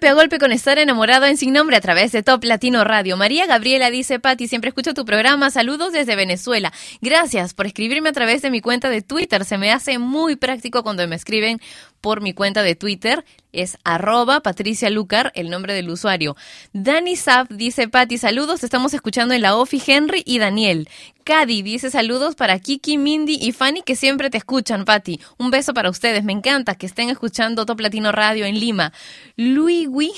Golpe 0.00 0.08
a 0.08 0.14
golpe 0.14 0.38
con 0.38 0.50
estar 0.50 0.78
enamorado 0.78 1.26
en 1.26 1.36
Sin 1.36 1.52
Nombre 1.52 1.76
a 1.76 1.80
través 1.82 2.10
de 2.10 2.22
Top 2.22 2.42
Latino 2.42 2.84
Radio. 2.84 3.18
María 3.18 3.44
Gabriela 3.44 3.90
dice, 3.90 4.18
Patti, 4.18 4.48
siempre 4.48 4.68
escucho 4.68 4.94
tu 4.94 5.04
programa. 5.04 5.50
Saludos 5.50 5.92
desde 5.92 6.16
Venezuela. 6.16 6.72
Gracias 7.02 7.52
por 7.52 7.66
escribirme 7.66 8.08
a 8.08 8.12
través 8.14 8.40
de 8.40 8.50
mi 8.50 8.62
cuenta 8.62 8.88
de 8.88 9.02
Twitter. 9.02 9.44
Se 9.44 9.58
me 9.58 9.70
hace 9.70 9.98
muy 9.98 10.36
práctico 10.36 10.82
cuando 10.82 11.06
me 11.06 11.16
escriben 11.16 11.60
por 12.00 12.20
mi 12.20 12.32
cuenta 12.32 12.62
de 12.62 12.74
Twitter. 12.74 13.24
Es 13.52 13.78
arroba 13.84 14.40
Patricia 14.40 14.90
Lucar, 14.90 15.32
el 15.34 15.50
nombre 15.50 15.74
del 15.74 15.90
usuario. 15.90 16.36
Dani 16.72 17.16
Saf 17.16 17.48
dice, 17.50 17.88
Patti, 17.88 18.16
saludos. 18.16 18.62
Estamos 18.62 18.94
escuchando 18.94 19.34
en 19.34 19.42
la 19.42 19.56
OFI 19.56 19.82
Henry 19.86 20.22
y 20.24 20.38
Daniel. 20.38 20.88
Cady 21.24 21.62
dice 21.62 21.90
saludos 21.90 22.34
para 22.34 22.58
Kiki, 22.58 22.98
Mindy 22.98 23.38
y 23.40 23.52
Fanny 23.52 23.82
que 23.82 23.96
siempre 23.96 24.30
te 24.30 24.38
escuchan, 24.38 24.84
Patti. 24.84 25.20
Un 25.38 25.50
beso 25.50 25.74
para 25.74 25.90
ustedes. 25.90 26.24
Me 26.24 26.32
encanta 26.32 26.74
que 26.74 26.86
estén 26.86 27.10
escuchando 27.10 27.66
Top 27.66 27.80
Latino 27.80 28.12
Radio 28.12 28.46
en 28.46 28.58
Lima. 28.58 28.92
Luigui 29.36 30.12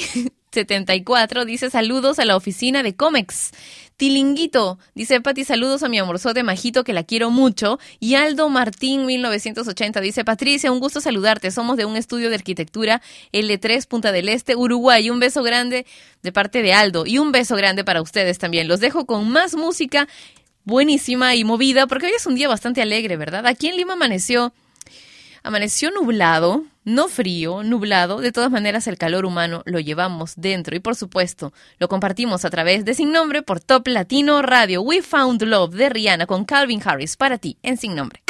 74 0.53 1.45
dice 1.47 1.71
saludos 1.71 2.19
a 2.19 2.25
la 2.25 2.37
oficina 2.37 2.83
de 2.83 2.95
Comex. 2.95 3.53
Tilinguito 4.03 4.81
dice 4.97 5.21
Pati 5.21 5.45
saludos 5.45 5.85
a 5.85 5.89
mi 5.89 5.97
amorzote 5.97 6.43
majito 6.43 6.83
que 6.83 6.93
la 6.93 7.05
quiero 7.05 7.31
mucho. 7.31 7.79
Y 8.01 8.17
Aldo 8.17 8.49
Martín 8.49 9.07
1980 9.07 10.01
dice 10.01 10.25
Patricia, 10.25 10.73
un 10.73 10.81
gusto 10.81 11.01
saludarte. 11.01 11.53
Somos 11.53 11.77
de 11.77 11.85
un 11.85 11.97
estudio 11.97 12.29
de 12.29 12.35
arquitectura 12.35 13.01
L3 13.33 13.87
Punta 13.87 14.11
del 14.11 14.29
Este, 14.29 14.57
Uruguay. 14.57 15.09
Un 15.09 15.21
beso 15.21 15.45
grande 15.45 15.87
de 16.21 16.33
parte 16.33 16.63
de 16.63 16.73
Aldo 16.73 17.07
y 17.07 17.19
un 17.19 17.31
beso 17.31 17.55
grande 17.55 17.85
para 17.85 18.03
ustedes 18.03 18.39
también. 18.39 18.67
Los 18.67 18.81
dejo 18.81 19.07
con 19.07 19.29
más 19.29 19.55
música 19.55 20.09
buenísima 20.65 21.37
y 21.37 21.45
movida 21.45 21.87
porque 21.87 22.07
hoy 22.07 22.13
es 22.17 22.27
un 22.27 22.35
día 22.35 22.49
bastante 22.49 22.83
alegre, 22.83 23.17
¿verdad? 23.17 23.47
Aquí 23.47 23.69
en 23.69 23.77
Lima 23.77 23.93
amaneció 23.93 24.53
Amaneció 25.45 25.91
nublado, 25.91 26.65
no 26.85 27.09
frío, 27.09 27.65
nublado. 27.65 28.21
De 28.21 28.31
todas 28.31 28.51
maneras, 28.51 28.87
el 28.87 28.97
calor 28.97 29.25
humano 29.25 29.63
lo 29.65 29.81
llevamos 29.81 30.35
dentro 30.37 30.77
y, 30.77 30.81
por 30.81 30.95
supuesto, 30.95 31.53
lo 31.79 31.89
compartimos 31.89 32.45
a 32.45 32.51
través 32.51 32.85
de 32.85 32.95
Sin 32.95 33.11
Nombre 33.11 33.43
por 33.43 33.59
Top 33.59 33.89
Latino 33.89 34.41
Radio. 34.43 34.83
We 34.83 35.03
Found 35.03 35.43
Love 35.43 35.75
de 35.75 35.89
Rihanna 35.89 36.27
con 36.27 36.45
Calvin 36.45 36.81
Harris 36.85 37.17
para 37.17 37.39
ti 37.39 37.59
en 37.63 37.77
Sin 37.77 37.97
Nombre. 37.97 38.23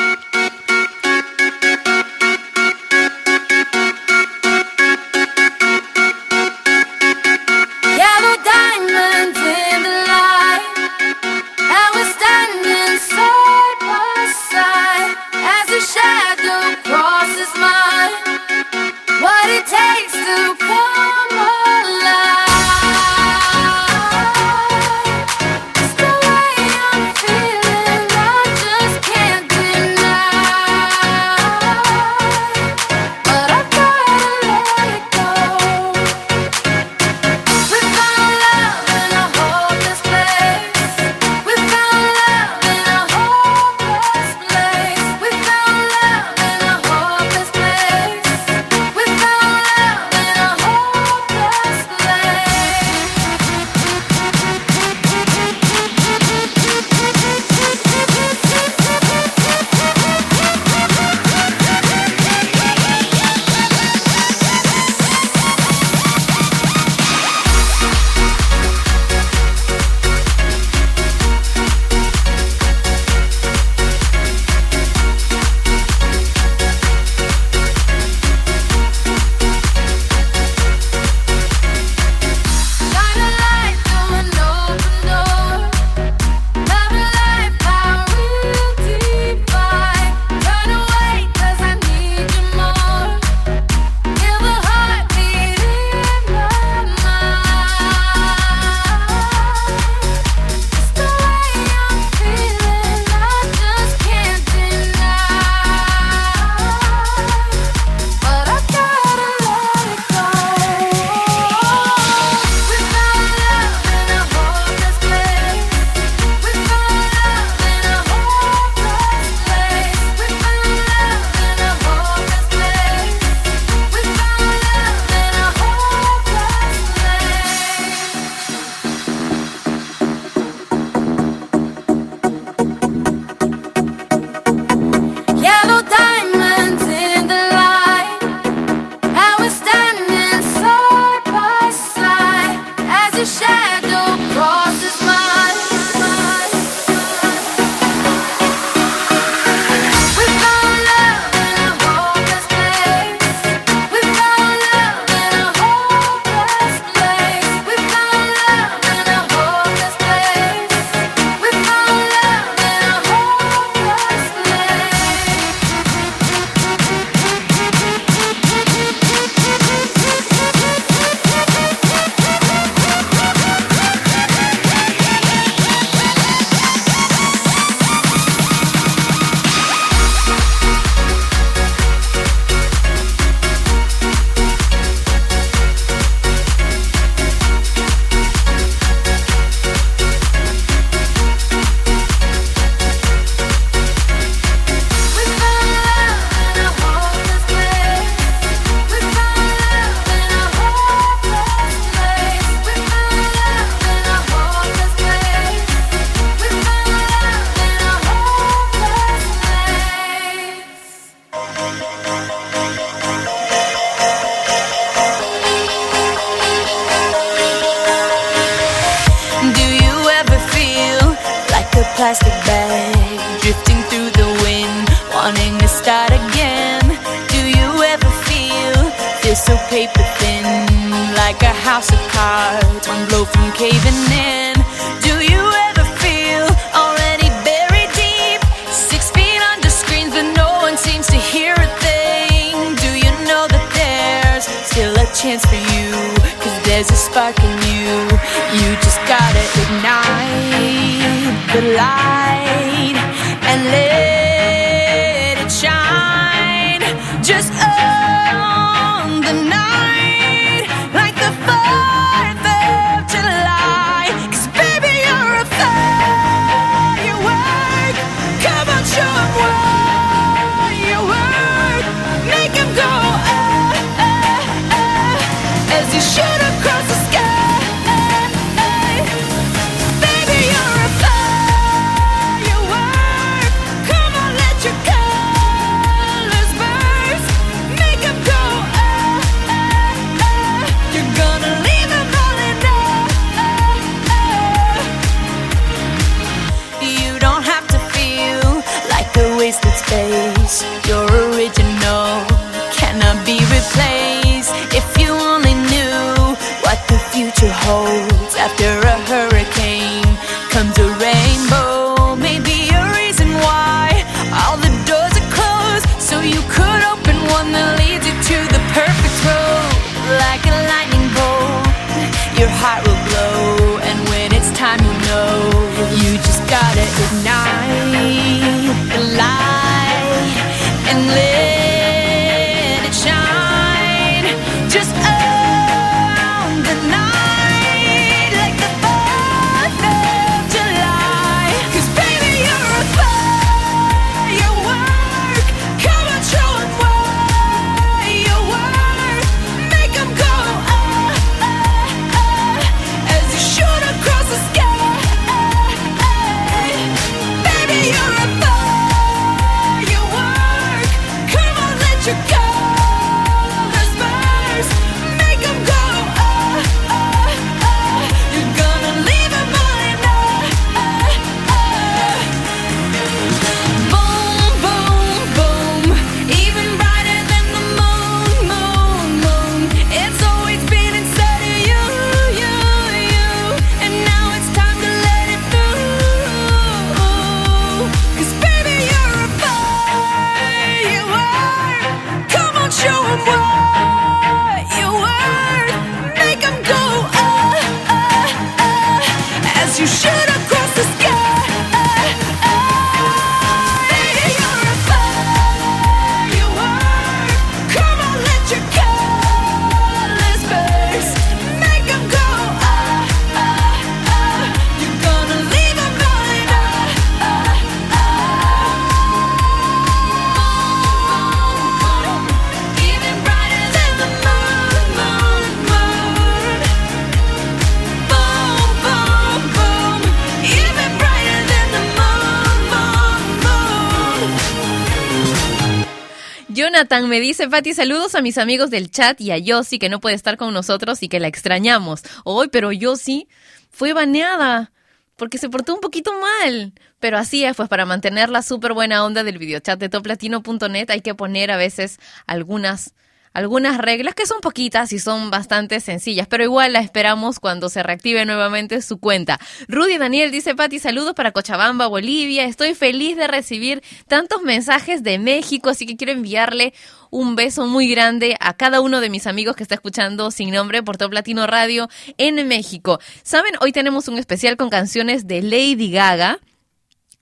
Me 437.01 437.20
dice, 437.20 437.49
Pati, 437.49 437.72
saludos 437.72 438.14
a 438.14 438.20
mis 438.20 438.36
amigos 438.36 438.68
del 438.68 438.90
chat 438.90 439.18
y 439.18 439.30
a 439.30 439.38
Yossi 439.38 439.78
que 439.78 439.88
no 439.88 439.99
puede 439.99 440.14
estar 440.14 440.36
con 440.36 440.53
nosotros 440.53 441.03
y 441.03 441.09
que 441.09 441.20
la 441.20 441.26
extrañamos. 441.26 442.03
Hoy, 442.22 442.49
pero 442.49 442.70
Yossi 442.70 443.28
fue 443.70 443.95
baneada 443.95 444.72
porque 445.16 445.38
se 445.38 445.49
portó 445.49 445.72
un 445.72 445.80
poquito 445.80 446.12
mal. 446.12 446.74
Pero 447.01 447.16
así 447.16 447.47
es, 447.47 447.57
pues 447.57 447.70
para 447.70 447.86
mantener 447.86 448.28
la 448.28 448.43
súper 448.43 448.74
buena 448.74 449.07
onda 449.07 449.24
del 449.24 449.38
videochat 449.38 449.78
de 449.78 449.88
toplatino.net 449.88 450.90
hay 450.90 451.01
que 451.01 451.14
poner 451.14 451.51
a 451.51 451.57
veces 451.57 451.99
algunas 452.26 452.93
algunas 453.33 453.78
reglas 453.78 454.14
que 454.14 454.26
son 454.26 454.41
poquitas 454.41 454.93
y 454.93 454.99
son 454.99 455.30
bastante 455.30 455.80
sencillas, 455.80 456.26
pero 456.26 456.45
igual 456.45 456.72
la 456.74 456.80
esperamos 456.80 457.41
cuando 457.41 457.68
se 457.68 457.83
reactive 457.83 458.24
nuevamente 458.24 458.83
su 458.83 458.99
cuenta. 458.99 459.39
Rudy 459.68 459.99
Daniel 459.99 460.30
dice, 460.30 460.55
Pati, 460.55 460.78
saludos 460.78 461.14
para 461.14 461.33
Cochabamba, 461.33 461.87
Bolivia. 461.87 462.45
Estoy 462.45 462.74
feliz 462.74 463.16
de 463.16 463.26
recibir 463.26 463.83
tantos 464.07 464.43
mensajes 464.43 465.03
de 465.03 465.18
México, 465.18 465.70
así 465.70 465.87
que 465.87 465.97
quiero 465.97 466.12
enviarle 466.12 466.74
un 467.11 467.37
beso 467.37 467.66
muy 467.66 467.89
grande 467.89 468.37
a 468.41 468.55
cada 468.55 468.80
uno 468.80 469.01
de 469.01 469.11
mis 469.11 469.26
amigos 469.26 469.55
que 469.55 469.62
está 469.62 469.74
escuchando 469.74 470.30
sin 470.30 470.51
nombre 470.51 470.83
por 470.83 470.97
Top 470.97 471.12
Latino 471.12 471.47
Radio 471.47 471.89
en 472.16 472.49
México. 472.49 473.01
Saben, 473.22 473.53
hoy 473.61 473.72
tenemos 473.72 474.09
un 474.09 474.18
especial 474.18 474.57
con 474.57 474.70
canciones 474.70 475.26
de 475.26 475.43
Lady 475.43 475.91
Gaga. 475.91 476.41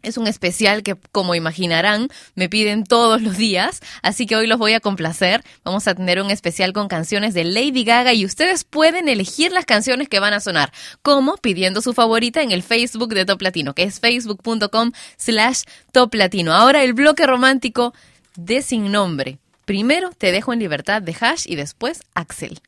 Es 0.03 0.17
un 0.17 0.27
especial 0.27 0.83
que, 0.83 0.97
como 1.13 1.35
imaginarán, 1.35 2.09
me 2.35 2.49
piden 2.49 2.85
todos 2.85 3.23
los 3.23 3.37
días, 3.37 3.81
así 4.03 4.27
que 4.27 4.37
hoy 4.37 4.47
los 4.47 4.59
voy 4.59 4.73
a 4.73 4.81
complacer. 4.81 5.43
Vamos 5.65 5.87
a 5.89 5.95
tener 5.95 6.21
un 6.21 6.31
especial 6.31 6.73
con 6.73 6.89
canciones 6.89 7.35
de 7.35 7.45
Lady 7.45 7.85
Gaga 7.85 8.13
y 8.15 8.25
ustedes 8.25 8.65
pueden 8.65 9.09
elegir 9.09 9.53
las 9.53 9.65
canciones 9.65 10.09
que 10.09 10.21
van 10.21 10.33
a 10.33 10.41
sonar, 10.41 10.73
como 11.03 11.37
pidiendo 11.37 11.83
su 11.83 11.93
favorita 11.93 12.43
en 12.43 12.51
el 12.51 12.63
Facebook 12.63 13.15
de 13.15 13.25
Top 13.25 13.43
Latino, 13.43 13.75
que 13.75 13.83
es 13.83 14.01
facebook.com 14.01 14.93
slash 15.17 15.63
Top 15.93 16.15
Latino. 16.15 16.55
Ahora 16.55 16.83
el 16.83 16.95
bloque 16.95 17.27
romántico 17.27 17.95
de 18.37 18.63
Sin 18.63 18.91
Nombre. 18.91 19.39
Primero 19.65 20.11
Te 20.17 20.33
dejo 20.33 20.53
en 20.53 20.59
libertad 20.59 21.03
de 21.03 21.15
Hash 21.21 21.45
y 21.47 21.55
después 21.55 22.03
Axel. 22.15 22.61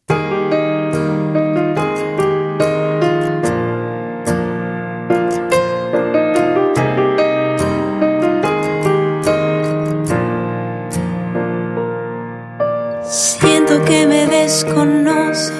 Siento 13.12 13.84
que 13.84 14.06
me 14.06 14.26
desconoces, 14.26 15.52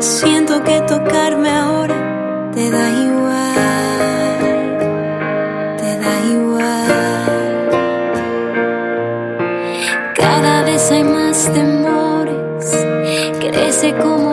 siento 0.00 0.60
que 0.64 0.80
tocarme 0.88 1.50
ahora 1.50 1.94
te 2.52 2.68
da 2.68 2.90
igual, 2.90 4.48
te 5.76 5.98
da 6.00 6.20
igual. 6.28 7.68
Cada 10.16 10.62
vez 10.64 10.90
hay 10.90 11.04
más 11.04 11.48
temores, 11.52 12.86
crece 13.38 13.94
como 13.94 14.27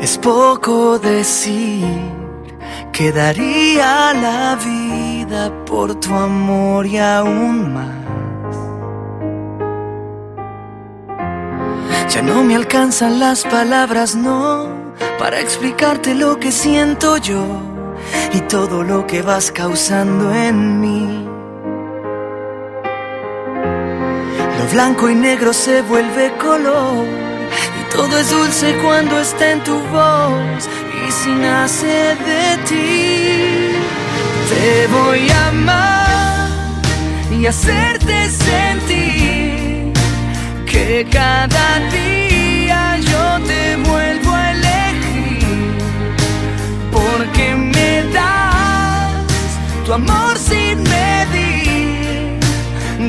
Es 0.00 0.18
poco 0.18 0.98
decir 0.98 1.84
que 2.92 3.12
daría 3.12 4.14
la 4.14 4.56
vida 4.56 5.52
por 5.64 5.94
tu 5.96 6.14
amor 6.14 6.86
y 6.86 6.98
aún 6.98 7.74
más. 7.74 8.06
Ya 12.14 12.22
no 12.22 12.44
me 12.44 12.54
alcanzan 12.54 13.18
las 13.18 13.44
palabras, 13.44 14.14
no, 14.14 14.68
para 15.18 15.40
explicarte 15.40 16.14
lo 16.14 16.38
que 16.38 16.52
siento 16.52 17.16
yo 17.18 17.44
y 18.32 18.40
todo 18.42 18.82
lo 18.82 19.06
que 19.06 19.22
vas 19.22 19.50
causando 19.50 20.32
en 20.32 20.80
mí. 20.80 21.25
Blanco 24.72 25.08
y 25.08 25.14
negro 25.14 25.52
se 25.52 25.82
vuelve 25.82 26.32
color. 26.38 27.06
Y 27.80 27.94
todo 27.94 28.18
es 28.18 28.30
dulce 28.30 28.76
cuando 28.82 29.18
está 29.20 29.52
en 29.52 29.62
tu 29.62 29.78
voz. 29.88 30.68
Y 31.06 31.12
si 31.12 31.30
nace 31.30 32.16
de 32.26 32.56
ti, 32.68 33.70
te 34.50 34.86
voy 34.88 35.30
a 35.30 35.48
amar 35.48 36.48
y 37.30 37.46
hacerte 37.46 38.28
sentir 38.30 39.92
que 40.66 41.06
cada 41.10 41.78
día 41.90 42.98
yo 42.98 43.46
te 43.46 43.76
vuelvo 43.76 44.32
a 44.34 44.50
elegir. 44.52 45.78
Porque 46.90 47.54
me 47.54 48.02
das 48.12 49.24
tu 49.84 49.92
amor 49.92 50.36
sin 50.36 50.82
medir. 50.82 51.06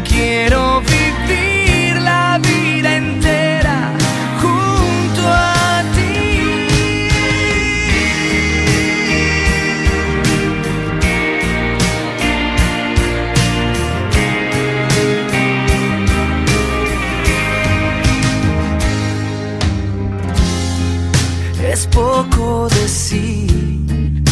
Quiero 0.07 0.81
poco 21.97 22.67
decir 22.69 24.23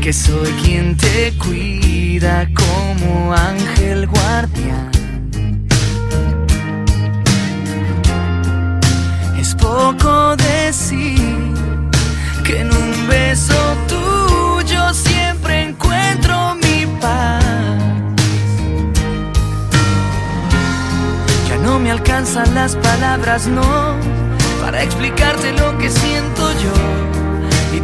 que 0.00 0.12
soy 0.12 0.50
quien 0.62 0.96
te 0.96 1.36
cuida 1.36 2.46
como 2.54 3.34
ángel 3.34 4.06
guardián. 4.06 4.90
Es 9.36 9.52
poco 9.56 10.36
decir 10.36 11.54
que 12.44 12.60
en 12.60 12.70
un 12.72 13.08
beso 13.08 13.60
tuyo 13.88 14.94
siempre 14.94 15.62
encuentro 15.70 16.54
mi 16.54 16.86
paz. 17.00 17.44
Ya 21.48 21.56
no 21.64 21.80
me 21.80 21.90
alcanzan 21.90 22.54
las 22.54 22.76
palabras, 22.76 23.48
no, 23.48 23.96
para 24.60 24.84
explicarte 24.84 25.52
lo 25.52 25.76
que 25.78 25.90
siento 25.90 26.42
yo 26.62 27.07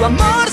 tu 0.00 0.06
amor 0.06 0.49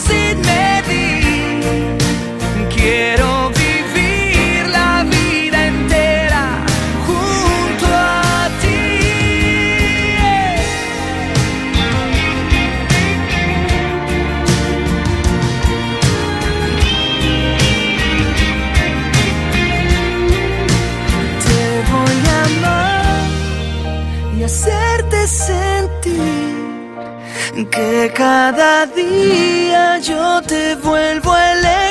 cada 28.18 28.88
día 28.88 30.00
yo 30.00 30.42
te 30.42 30.74
vuelvo 30.78 31.32
a 31.32 31.52
elegir. 31.52 31.87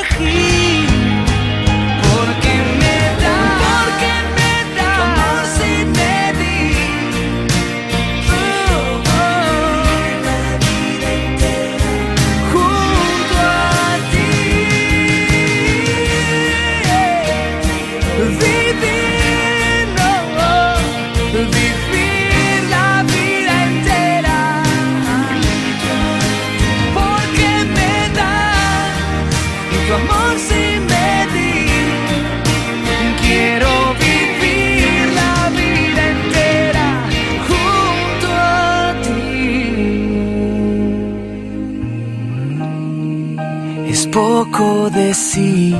Decir 44.89 45.77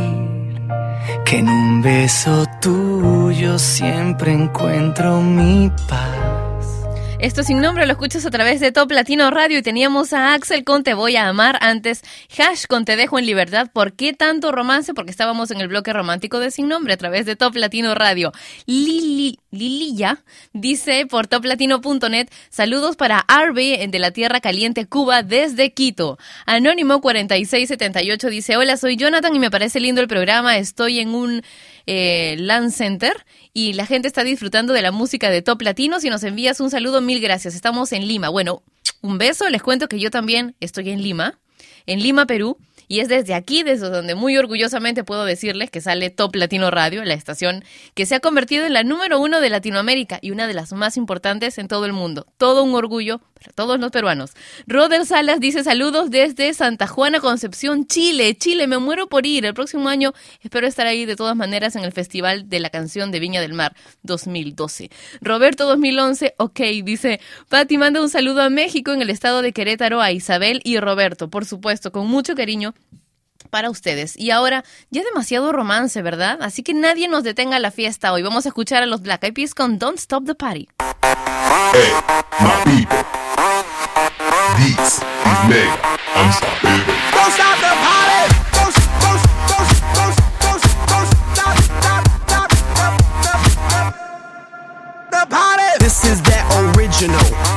que 1.25 1.37
en 1.37 1.49
un 1.49 1.81
beso 1.81 2.45
tuyo 2.61 3.57
siempre 3.59 4.33
encuentro 4.33 5.21
mi 5.21 5.71
paz. 5.87 6.26
Esto 7.19 7.41
sin 7.41 7.61
nombre 7.61 7.87
lo 7.87 7.93
escuchas 7.93 8.27
a 8.27 8.29
través 8.29 8.59
de 8.59 8.71
Top 8.71 8.91
Latino 8.91 9.31
Radio 9.31 9.57
y 9.57 9.63
teníamos 9.63 10.13
a 10.13 10.35
Axel 10.35 10.63
con 10.63 10.83
Te 10.83 10.93
voy 10.93 11.15
a 11.15 11.27
amar 11.27 11.57
antes, 11.61 12.03
Hash 12.37 12.65
con 12.67 12.85
Te 12.85 12.95
dejo 12.95 13.17
en 13.17 13.25
libertad. 13.25 13.71
¿Por 13.73 13.93
qué 13.93 14.13
tanto 14.13 14.51
romance? 14.51 14.93
Porque 14.93 15.09
estábamos 15.09 15.49
en 15.49 15.59
el 15.59 15.67
bloque 15.67 15.93
romántico 15.93 16.39
de 16.39 16.51
sin 16.51 16.67
nombre 16.67 16.93
a 16.93 16.97
través 16.97 17.25
de 17.25 17.35
Top 17.35 17.55
Latino 17.55 17.95
Radio. 17.95 18.33
Lili, 18.67 19.39
Lililla 19.49 20.23
dice 20.53 21.07
por 21.07 21.25
toplatino.net, 21.25 22.29
saludos 22.51 22.95
para 22.95 23.17
Arby 23.17 23.87
de 23.87 23.97
la 23.97 24.11
Tierra 24.11 24.39
Caliente, 24.39 24.85
Cuba, 24.85 25.23
desde 25.23 25.73
Quito. 25.73 26.19
Anónimo 26.45 27.01
4678 27.01 28.29
dice, 28.29 28.57
hola, 28.57 28.77
soy 28.77 28.95
Jonathan 28.95 29.35
y 29.35 29.39
me 29.39 29.49
parece 29.49 29.79
lindo 29.79 30.01
el 30.01 30.07
programa, 30.07 30.59
estoy 30.59 30.99
en 30.99 31.15
un 31.15 31.41
eh, 31.87 32.35
Land 32.37 32.71
Center 32.71 33.25
y 33.53 33.73
la 33.73 33.85
gente 33.85 34.07
está 34.07 34.23
disfrutando 34.23 34.73
de 34.73 34.81
la 34.81 34.91
música 34.91 35.31
de 35.31 35.41
Top 35.41 35.61
Latino. 35.61 35.99
Si 35.99 36.09
nos 36.09 36.23
envías 36.23 36.59
un 36.59 36.69
saludo, 36.69 37.01
mil 37.01 37.19
gracias. 37.19 37.55
Estamos 37.55 37.91
en 37.93 38.07
Lima. 38.07 38.29
Bueno, 38.29 38.61
un 39.01 39.17
beso. 39.17 39.49
Les 39.49 39.63
cuento 39.63 39.87
que 39.87 39.99
yo 39.99 40.11
también 40.11 40.55
estoy 40.59 40.89
en 40.89 41.01
Lima, 41.01 41.39
en 41.85 42.03
Lima, 42.03 42.27
Perú. 42.27 42.57
Y 42.89 43.01
es 43.01 43.09
desde 43.09 43.33
aquí, 43.33 43.63
desde 43.63 43.89
donde 43.89 44.15
muy 44.15 44.37
orgullosamente 44.37 45.03
puedo 45.03 45.25
decirles 45.25 45.69
que 45.69 45.81
sale 45.81 46.09
Top 46.09 46.35
Latino 46.35 46.71
Radio, 46.71 47.03
la 47.03 47.13
estación 47.13 47.65
que 47.93 48.05
se 48.05 48.15
ha 48.15 48.19
convertido 48.21 48.65
en 48.65 48.73
la 48.73 48.83
número 48.83 49.19
uno 49.19 49.41
de 49.41 49.49
Latinoamérica 49.49 50.19
y 50.21 50.31
una 50.31 50.47
de 50.47 50.53
las 50.53 50.71
más 50.71 50.95
importantes 50.95 51.57
en 51.57 51.67
todo 51.67 51.85
el 51.85 51.91
mundo. 51.91 52.27
Todo 52.37 52.63
un 52.63 52.75
orgullo 52.75 53.19
para 53.33 53.51
todos 53.53 53.79
los 53.79 53.91
peruanos. 53.91 54.31
Roder 54.67 55.05
Salas 55.05 55.39
dice 55.39 55.63
saludos 55.63 56.09
desde 56.11 56.53
Santa 56.53 56.87
Juana, 56.87 57.19
Concepción, 57.19 57.87
Chile. 57.87 58.35
Chile, 58.35 58.67
me 58.67 58.77
muero 58.77 59.07
por 59.07 59.25
ir. 59.25 59.45
El 59.45 59.53
próximo 59.53 59.89
año 59.89 60.13
espero 60.41 60.65
estar 60.65 60.87
ahí 60.87 61.05
de 61.05 61.15
todas 61.15 61.35
maneras 61.35 61.75
en 61.75 61.83
el 61.83 61.91
Festival 61.91 62.49
de 62.49 62.59
la 62.59 62.69
Canción 62.69 63.11
de 63.11 63.19
Viña 63.19 63.41
del 63.41 63.53
Mar 63.53 63.75
2012. 64.03 64.89
Roberto 65.21 65.65
2011, 65.65 66.35
ok, 66.37 66.59
dice, 66.83 67.19
Pati 67.49 67.77
manda 67.77 68.01
un 68.01 68.09
saludo 68.09 68.41
a 68.41 68.49
México 68.49 68.93
en 68.93 69.01
el 69.01 69.09
estado 69.09 69.41
de 69.41 69.51
Querétaro 69.51 70.01
a 70.01 70.11
Isabel 70.11 70.61
y 70.63 70.77
Roberto, 70.77 71.29
por 71.29 71.45
supuesto, 71.45 71.91
con 71.91 72.07
mucho 72.07 72.33
cariño 72.33 72.73
para 73.47 73.69
ustedes. 73.69 74.17
Y 74.17 74.31
ahora, 74.31 74.63
ya 74.89 75.03
demasiado 75.03 75.51
romance, 75.51 76.01
¿verdad? 76.01 76.37
Así 76.41 76.63
que 76.63 76.73
nadie 76.73 77.07
nos 77.07 77.23
detenga 77.23 77.59
la 77.59 77.71
fiesta 77.71 78.13
hoy. 78.13 78.21
Vamos 78.21 78.45
a 78.45 78.49
escuchar 78.49 78.83
a 78.83 78.85
los 78.85 79.01
Black 79.01 79.23
Eyed 79.23 79.33
Peas 79.33 79.53
con 79.55 79.79
Don't 79.79 79.97
Stop 79.99 80.25
the 80.25 80.35
Party. 80.35 80.67
Hey, 81.73 81.91
my 82.39 82.63
people. 82.65 83.03
This 84.57 84.79
is 84.79 85.03
mega 85.49 85.77
unstoppable. 86.15 86.93
Don't 87.13 87.31
stop 87.31 87.57
the 87.59 87.73
party. 87.85 88.21
Don't, 88.53 88.73
don't, 89.01 89.21
don't, 89.47 89.67
don't, 89.93 90.15
don't, 90.41 90.61
don't 90.89 91.07
stop, 91.33 91.57
stop, 91.67 91.97
stop, 92.27 92.49
stop, 92.73 92.91
stop, 93.21 93.41
stop. 93.69 93.91
The 95.11 95.25
party. 95.29 95.69
This 95.79 96.05
is 96.05 96.21
that 96.23 96.43
original. 96.75 97.56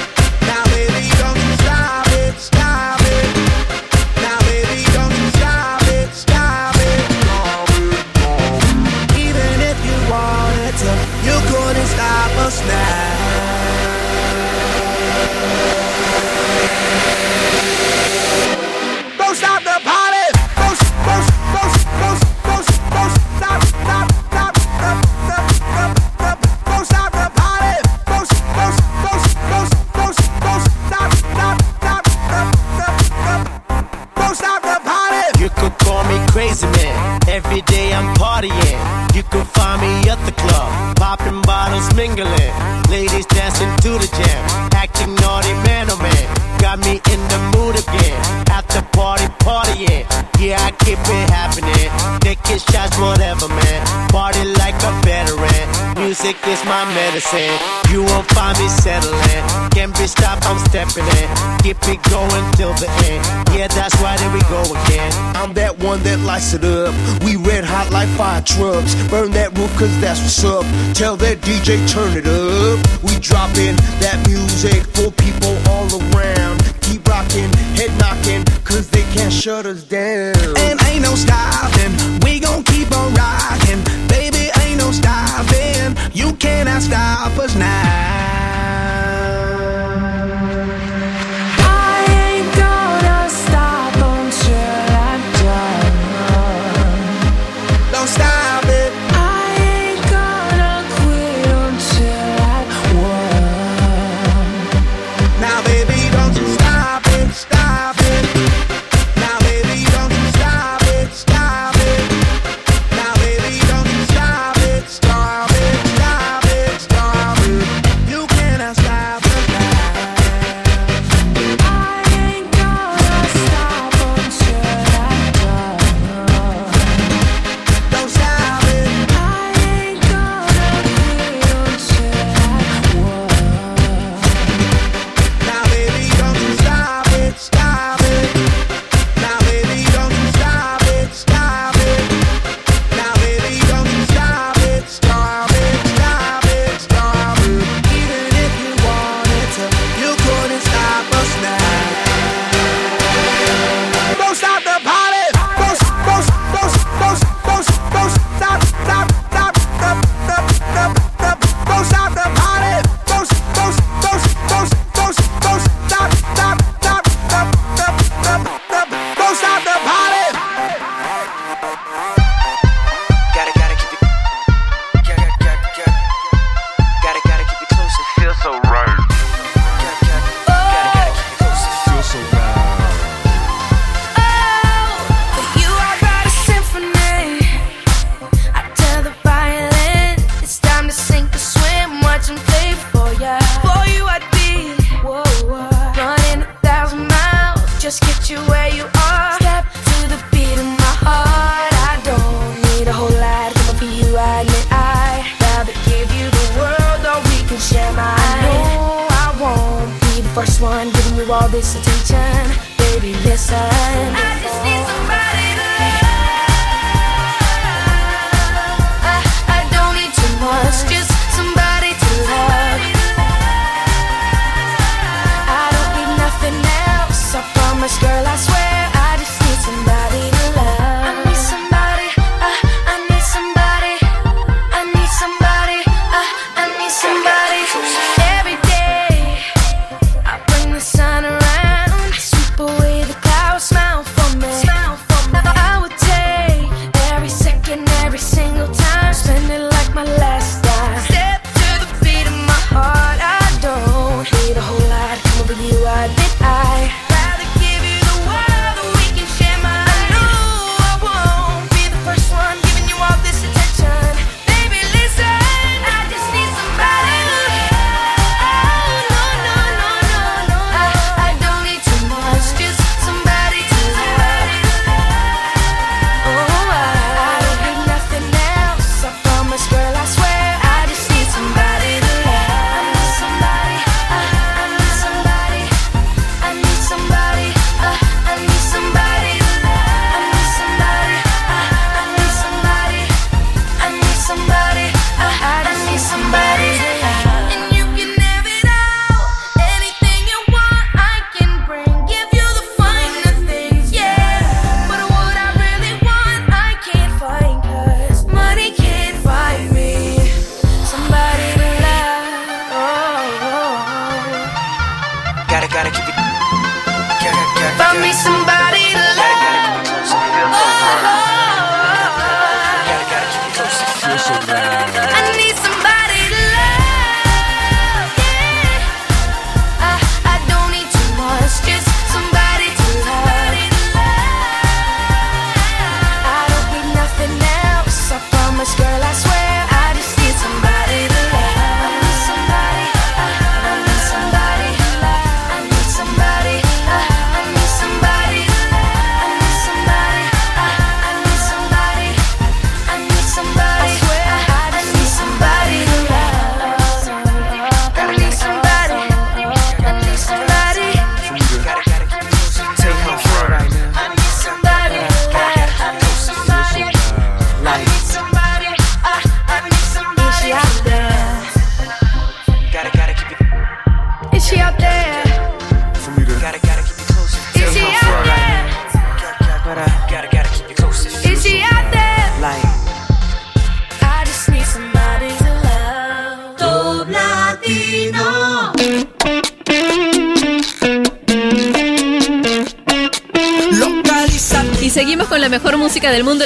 Don't 12.51 12.67
stop 19.35 19.63
the 19.63 19.79
party. 19.85 20.25
Don't, 20.57 20.77
don't. 21.05 21.40
could 35.61 35.77
call 35.77 36.03
me 36.05 36.17
crazy 36.33 36.65
man. 36.65 37.19
Every 37.29 37.61
day 37.61 37.93
I'm 37.93 38.09
partying. 38.15 38.79
You 39.15 39.23
can 39.23 39.45
find 39.45 39.79
me 39.79 40.09
at 40.09 40.19
the 40.25 40.33
club, 40.33 40.97
popping 40.97 41.41
bottles, 41.43 41.87
mingling. 41.95 42.53
Ladies 42.89 43.27
dancing 43.27 43.69
to 43.85 43.91
the 44.01 44.09
jam, 44.17 44.41
acting 44.73 45.13
naughty 45.21 45.53
man, 45.65 45.85
oh 45.91 46.01
man. 46.01 46.25
Got 46.59 46.79
me 46.79 46.93
in 47.13 47.21
the 47.29 47.39
mood 47.53 47.75
again. 47.77 48.17
The 48.71 48.81
party, 48.93 49.27
party, 49.43 49.83
yeah. 49.83 50.07
Yeah, 50.39 50.55
I 50.63 50.71
keep 50.71 50.97
it 50.97 51.29
happening. 51.29 51.91
Taking 52.21 52.57
shots, 52.57 52.97
whatever, 52.97 53.49
man. 53.49 54.07
Party 54.07 54.45
like 54.63 54.79
a 54.79 54.91
veteran. 55.03 55.67
Music 55.99 56.37
is 56.47 56.63
my 56.63 56.87
medicine. 56.95 57.51
You 57.91 58.03
won't 58.07 58.25
find 58.31 58.57
me 58.57 58.69
settling. 58.69 59.43
Can't 59.75 59.91
be 59.99 60.07
stopped, 60.07 60.47
I'm 60.47 60.57
stepping 60.71 61.03
in. 61.03 61.27
Keep 61.59 61.83
it 61.91 61.99
going 62.07 62.45
till 62.55 62.71
the 62.79 62.87
end. 63.11 63.21
Yeah, 63.51 63.67
that's 63.67 63.99
why 64.01 64.15
there 64.15 64.31
we 64.31 64.39
go 64.47 64.63
again. 64.63 65.11
I'm 65.35 65.53
that 65.55 65.77
one 65.77 66.01
that 66.03 66.19
lights 66.21 66.53
it 66.53 66.63
up. 66.63 66.95
We 67.25 67.35
red 67.35 67.65
hot 67.65 67.91
like 67.91 68.07
fire 68.15 68.41
trucks. 68.41 68.95
Burn 69.11 69.31
that 69.31 69.51
roof, 69.57 69.75
cause 69.77 69.91
that's 69.99 70.21
what's 70.21 70.43
up. 70.45 70.63
Tell 70.95 71.17
that 71.17 71.41
DJ, 71.41 71.75
turn 71.91 72.15
it 72.15 72.25
up. 72.25 72.79
We 73.03 73.19
dropping 73.19 73.75
that 73.99 74.23
music 74.25 74.87
for 74.95 75.11
people 75.11 75.59
all 75.67 75.91
around 75.91 76.80
keep 76.91 77.07
rocking, 77.07 77.51
head 77.75 77.91
knocking, 77.99 78.43
cause 78.63 78.89
they 78.89 79.03
can't 79.13 79.31
shut 79.31 79.65
us 79.65 79.83
down. 79.83 80.35
And 80.57 80.81
ain't 80.87 81.03
no 81.03 81.15
stopping, 81.15 81.93
we 82.23 82.39
gon' 82.39 82.63
keep 82.63 82.91
on 82.91 83.13
rocking. 83.13 83.81
Baby, 84.07 84.49
ain't 84.59 84.79
no 84.79 84.91
stopping, 84.91 85.95
you 86.13 86.33
cannot 86.33 86.81
stop 86.81 87.37
us 87.37 87.55
now. 87.55 87.90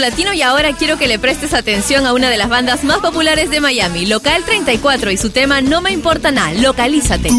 Latino 0.09 0.33
y 0.33 0.43
ahora 0.43 0.71
quiero 0.73 0.99
que 0.99 1.07
le 1.07 1.17
prestes 1.17 1.55
atención 1.55 2.05
a 2.05 2.13
una 2.13 2.29
de 2.29 2.37
las 2.37 2.47
bandas 2.47 2.83
más 2.83 2.99
populares 2.99 3.49
de 3.49 3.59
Miami, 3.59 4.05
Local 4.05 4.43
34 4.45 5.09
y 5.09 5.17
su 5.17 5.31
tema 5.31 5.61
No 5.61 5.81
me 5.81 5.91
importa 5.91 6.29
nada, 6.29 6.53
localízate. 6.53 7.29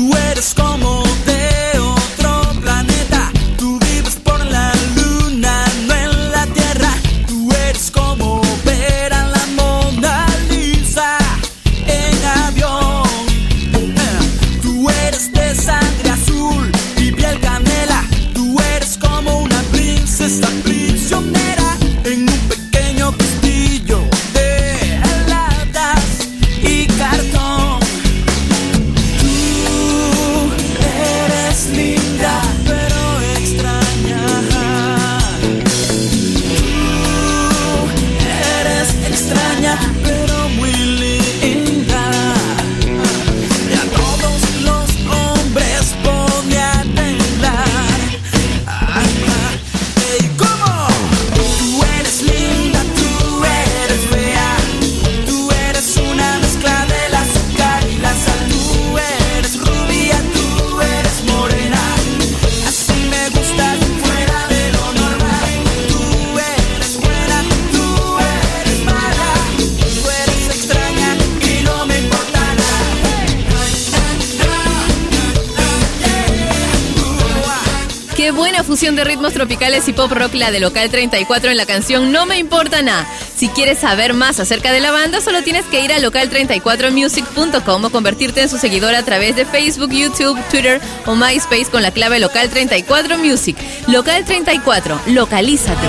Tropicales 79.32 79.88
y 79.88 79.92
pop 79.92 80.10
rock 80.12 80.34
la 80.34 80.50
de 80.50 80.60
Local 80.60 80.90
34 80.90 81.50
en 81.50 81.56
la 81.56 81.66
canción 81.66 82.12
No 82.12 82.26
me 82.26 82.38
importa 82.38 82.82
nada. 82.82 83.06
Si 83.36 83.48
quieres 83.48 83.78
saber 83.78 84.14
más 84.14 84.40
acerca 84.40 84.72
de 84.72 84.80
la 84.80 84.90
banda, 84.90 85.20
solo 85.20 85.42
tienes 85.42 85.64
que 85.66 85.80
ir 85.80 85.92
a 85.92 85.98
local34music.com 85.98 87.84
o 87.84 87.90
convertirte 87.90 88.42
en 88.42 88.48
su 88.48 88.58
seguidor 88.58 88.94
a 88.94 89.02
través 89.02 89.36
de 89.36 89.44
Facebook, 89.44 89.90
YouTube, 89.90 90.40
Twitter 90.50 90.80
o 91.06 91.14
MySpace 91.14 91.66
con 91.70 91.82
la 91.82 91.90
clave 91.90 92.18
Local 92.18 92.48
34 92.48 93.18
Music. 93.18 93.56
Local 93.88 94.24
34, 94.24 95.00
localízate. 95.06 95.88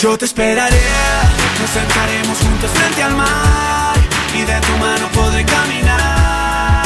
Yo 0.00 0.18
te 0.18 0.24
esperaré, 0.24 0.82
nos 1.60 1.70
sentaremos 1.70 2.38
juntos 2.38 2.70
frente 2.70 3.02
al 3.02 3.14
mar 3.14 3.96
y 4.34 4.42
de 4.42 4.60
tu 4.60 4.76
mano 4.78 5.08
podré 5.14 5.44
caminar. 5.44 6.82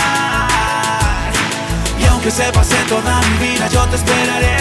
Y 1.98 2.04
aunque 2.04 2.30
se 2.30 2.44
pase 2.52 2.76
toda 2.88 3.20
mi 3.22 3.48
vida, 3.48 3.68
yo 3.68 3.86
te 3.86 3.96
esperaré. 3.96 4.56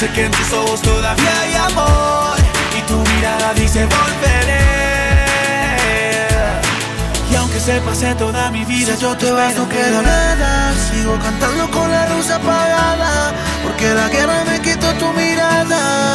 Sé 0.00 0.10
que 0.10 0.24
en 0.24 0.32
tus 0.32 0.52
ojos 0.52 0.82
todavía 0.82 1.40
hay 1.42 1.54
amor 1.54 2.36
y 2.76 2.80
tu 2.82 2.96
mirada 3.12 3.54
dice 3.54 3.86
volveré. 3.86 4.64
Y 7.30 7.36
aunque 7.36 7.60
se 7.60 7.80
pase 7.82 8.14
toda 8.16 8.50
mi 8.50 8.64
vida, 8.64 8.96
yo 9.00 9.16
te 9.16 9.30
vas, 9.30 9.54
no 9.54 9.68
queda 9.68 10.02
nada. 10.02 10.72
Sigo 10.90 11.18
cantando 11.20 11.70
con 11.70 11.90
la 11.90 12.08
luz 12.10 12.30
apagada 12.30 13.32
Porque 13.62 13.94
la 13.94 14.08
guerra 14.08 14.44
me 14.44 14.60
quitó 14.60 14.92
tu 14.94 15.12
mirada 15.12 16.14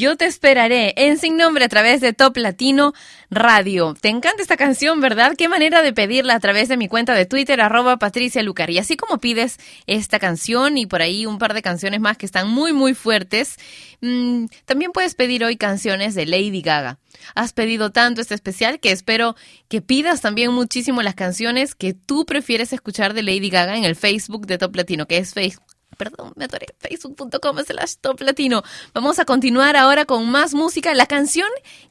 Yo 0.00 0.16
te 0.16 0.24
esperaré 0.24 0.94
en 0.96 1.18
Sin 1.18 1.36
Nombre 1.36 1.66
a 1.66 1.68
través 1.68 2.00
de 2.00 2.14
Top 2.14 2.34
Latino 2.38 2.94
Radio. 3.30 3.94
Te 4.00 4.08
encanta 4.08 4.40
esta 4.40 4.56
canción, 4.56 4.98
¿verdad? 5.02 5.34
Qué 5.36 5.46
manera 5.46 5.82
de 5.82 5.92
pedirla 5.92 6.36
a 6.36 6.40
través 6.40 6.70
de 6.70 6.78
mi 6.78 6.88
cuenta 6.88 7.12
de 7.12 7.26
Twitter, 7.26 7.60
arroba 7.60 7.98
Patricia 7.98 8.42
Lucar. 8.42 8.70
Y 8.70 8.78
así 8.78 8.96
como 8.96 9.18
pides 9.18 9.58
esta 9.86 10.18
canción 10.18 10.78
y 10.78 10.86
por 10.86 11.02
ahí 11.02 11.26
un 11.26 11.36
par 11.36 11.52
de 11.52 11.60
canciones 11.60 12.00
más 12.00 12.16
que 12.16 12.24
están 12.24 12.48
muy, 12.48 12.72
muy 12.72 12.94
fuertes, 12.94 13.58
mm, 14.00 14.46
también 14.64 14.92
puedes 14.92 15.14
pedir 15.14 15.44
hoy 15.44 15.58
canciones 15.58 16.14
de 16.14 16.24
Lady 16.24 16.62
Gaga. 16.62 16.98
Has 17.34 17.52
pedido 17.52 17.90
tanto 17.90 18.22
este 18.22 18.34
especial 18.34 18.80
que 18.80 18.92
espero 18.92 19.36
que 19.68 19.82
pidas 19.82 20.22
también 20.22 20.50
muchísimo 20.52 21.02
las 21.02 21.14
canciones 21.14 21.74
que 21.74 21.92
tú 21.92 22.24
prefieres 22.24 22.72
escuchar 22.72 23.12
de 23.12 23.22
Lady 23.22 23.50
Gaga 23.50 23.76
en 23.76 23.84
el 23.84 23.96
Facebook 23.96 24.46
de 24.46 24.56
Top 24.56 24.74
Latino, 24.74 25.04
que 25.04 25.18
es 25.18 25.34
Facebook 25.34 25.66
perdón, 26.00 26.32
me 26.34 26.46
atoré. 26.46 26.68
Facebook.com 26.78 27.58
slash 27.58 27.96
top 28.00 28.22
latino. 28.22 28.62
Vamos 28.94 29.18
a 29.18 29.26
continuar 29.26 29.76
ahora 29.76 30.06
con 30.06 30.30
más 30.30 30.54
música. 30.54 30.94
La 30.94 31.04
canción 31.04 31.48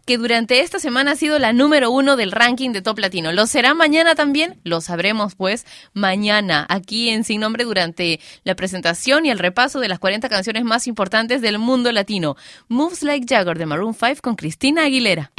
que 0.08 0.18
durante 0.18 0.62
esta 0.62 0.80
semana 0.80 1.12
ha 1.12 1.16
sido 1.16 1.38
la 1.38 1.54
número 1.54 1.92
uno 1.92 2.16
del 2.16 2.32
ranking 2.32 2.72
de 2.72 2.82
top 2.82 2.98
latino. 2.98 3.32
¿Lo 3.34 3.46
será 3.46 3.76
mañana 3.76 4.16
también? 4.16 4.60
Lo 4.64 4.82
sabremos 4.82 5.36
pues 5.36 5.68
mañana 5.94 6.66
aquí 6.70 7.10
en 7.10 7.24
Sin 7.24 7.42
Nombre 7.42 7.66
durante 7.66 8.20
la 8.44 8.56
presentación 8.56 9.28
y 9.28 9.30
el 9.30 9.38
repaso 9.38 9.80
de 9.80 9.90
las 9.90 10.00
40 10.00 10.28
canciones 10.28 10.64
más 10.64 10.88
importantes 10.88 11.44
del 11.44 11.60
mundo 11.60 11.92
latino. 11.92 12.36
Moves 12.68 13.04
Like 13.04 13.28
Jagger 13.30 13.60
de 13.60 13.68
Maroon 13.68 13.94
5 13.94 14.22
con 14.24 14.36
Cristina 14.36 14.86
Aguilera. 14.86 15.32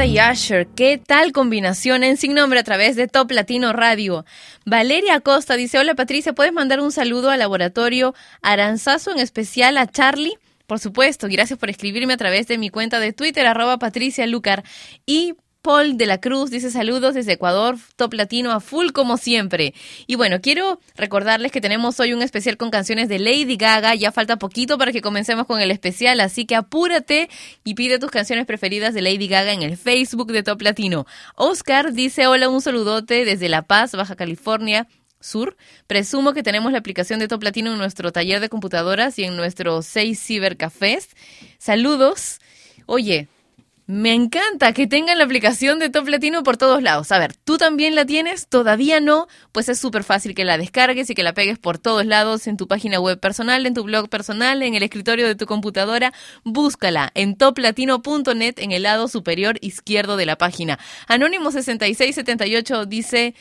Y 0.00 0.18
Usher. 0.18 0.68
¿Qué 0.68 0.96
tal 0.96 1.32
combinación 1.32 2.02
en 2.02 2.16
Sin 2.16 2.32
Nombre 2.32 2.58
a 2.58 2.64
través 2.64 2.96
de 2.96 3.08
Top 3.08 3.30
Latino 3.30 3.74
Radio? 3.74 4.24
Valeria 4.64 5.16
Acosta 5.16 5.54
dice, 5.54 5.78
hola 5.78 5.94
Patricia, 5.94 6.32
¿puedes 6.32 6.54
mandar 6.54 6.80
un 6.80 6.90
saludo 6.90 7.28
al 7.28 7.40
laboratorio 7.40 8.14
Aranzazo, 8.40 9.12
en 9.12 9.18
especial 9.18 9.76
a 9.76 9.86
Charlie? 9.86 10.38
Por 10.66 10.78
supuesto, 10.78 11.28
gracias 11.28 11.58
por 11.58 11.68
escribirme 11.68 12.14
a 12.14 12.16
través 12.16 12.46
de 12.48 12.56
mi 12.56 12.70
cuenta 12.70 13.00
de 13.00 13.12
Twitter, 13.12 13.46
arroba 13.46 13.78
Patricia 13.78 14.26
Lucar. 14.26 14.64
Y 15.04 15.34
Paul 15.62 15.96
de 15.96 16.06
la 16.06 16.20
Cruz 16.20 16.50
dice 16.50 16.72
saludos 16.72 17.14
desde 17.14 17.34
Ecuador, 17.34 17.78
top 17.94 18.14
latino 18.14 18.50
a 18.50 18.58
full 18.58 18.90
como 18.90 19.16
siempre. 19.16 19.74
Y 20.08 20.16
bueno, 20.16 20.40
quiero 20.40 20.80
recordarles 20.96 21.52
que 21.52 21.60
tenemos 21.60 22.00
hoy 22.00 22.12
un 22.12 22.20
especial 22.20 22.56
con 22.56 22.70
canciones 22.70 23.08
de 23.08 23.20
Lady 23.20 23.56
Gaga. 23.56 23.94
Ya 23.94 24.10
falta 24.10 24.38
poquito 24.38 24.76
para 24.76 24.90
que 24.90 25.00
comencemos 25.00 25.46
con 25.46 25.60
el 25.60 25.70
especial, 25.70 26.18
así 26.18 26.46
que 26.46 26.56
apúrate 26.56 27.30
y 27.62 27.74
pide 27.74 28.00
tus 28.00 28.10
canciones 28.10 28.44
preferidas 28.44 28.92
de 28.92 29.02
Lady 29.02 29.28
Gaga 29.28 29.52
en 29.52 29.62
el 29.62 29.76
Facebook 29.76 30.32
de 30.32 30.42
Top 30.42 30.60
Latino. 30.62 31.06
Oscar 31.36 31.92
dice 31.92 32.26
hola, 32.26 32.48
un 32.48 32.60
saludote 32.60 33.24
desde 33.24 33.48
La 33.48 33.62
Paz, 33.62 33.92
Baja 33.92 34.16
California. 34.16 34.88
Sur. 35.20 35.56
Presumo 35.86 36.32
que 36.32 36.42
tenemos 36.42 36.72
la 36.72 36.78
aplicación 36.78 37.20
de 37.20 37.28
Top 37.28 37.44
Latino 37.44 37.70
en 37.70 37.78
nuestro 37.78 38.10
taller 38.10 38.40
de 38.40 38.48
computadoras 38.48 39.20
y 39.20 39.22
en 39.22 39.36
nuestros 39.36 39.86
seis 39.86 40.20
cibercafés. 40.20 41.10
Saludos. 41.58 42.40
Oye, 42.86 43.28
me 43.86 44.14
encanta 44.14 44.72
que 44.72 44.86
tengan 44.86 45.18
la 45.18 45.24
aplicación 45.24 45.78
de 45.78 45.90
Top 45.90 46.06
Latino 46.08 46.42
por 46.42 46.56
todos 46.56 46.82
lados. 46.82 47.10
A 47.10 47.18
ver, 47.18 47.34
¿tú 47.34 47.58
también 47.58 47.94
la 47.94 48.06
tienes? 48.06 48.48
¿Todavía 48.48 49.00
no? 49.00 49.26
Pues 49.50 49.68
es 49.68 49.78
súper 49.78 50.04
fácil 50.04 50.34
que 50.34 50.44
la 50.44 50.56
descargues 50.56 51.10
y 51.10 51.14
que 51.14 51.22
la 51.22 51.34
pegues 51.34 51.58
por 51.58 51.78
todos 51.78 52.06
lados, 52.06 52.46
en 52.46 52.56
tu 52.56 52.68
página 52.68 53.00
web 53.00 53.18
personal, 53.18 53.66
en 53.66 53.74
tu 53.74 53.82
blog 53.82 54.08
personal, 54.08 54.62
en 54.62 54.74
el 54.74 54.82
escritorio 54.82 55.26
de 55.26 55.34
tu 55.34 55.46
computadora. 55.46 56.12
Búscala 56.44 57.10
en 57.14 57.36
toplatino.net 57.36 58.54
en 58.58 58.72
el 58.72 58.84
lado 58.84 59.08
superior 59.08 59.58
izquierdo 59.60 60.16
de 60.16 60.26
la 60.26 60.36
página. 60.36 60.78
Anónimo6678 61.08 62.86
dice... 62.86 63.34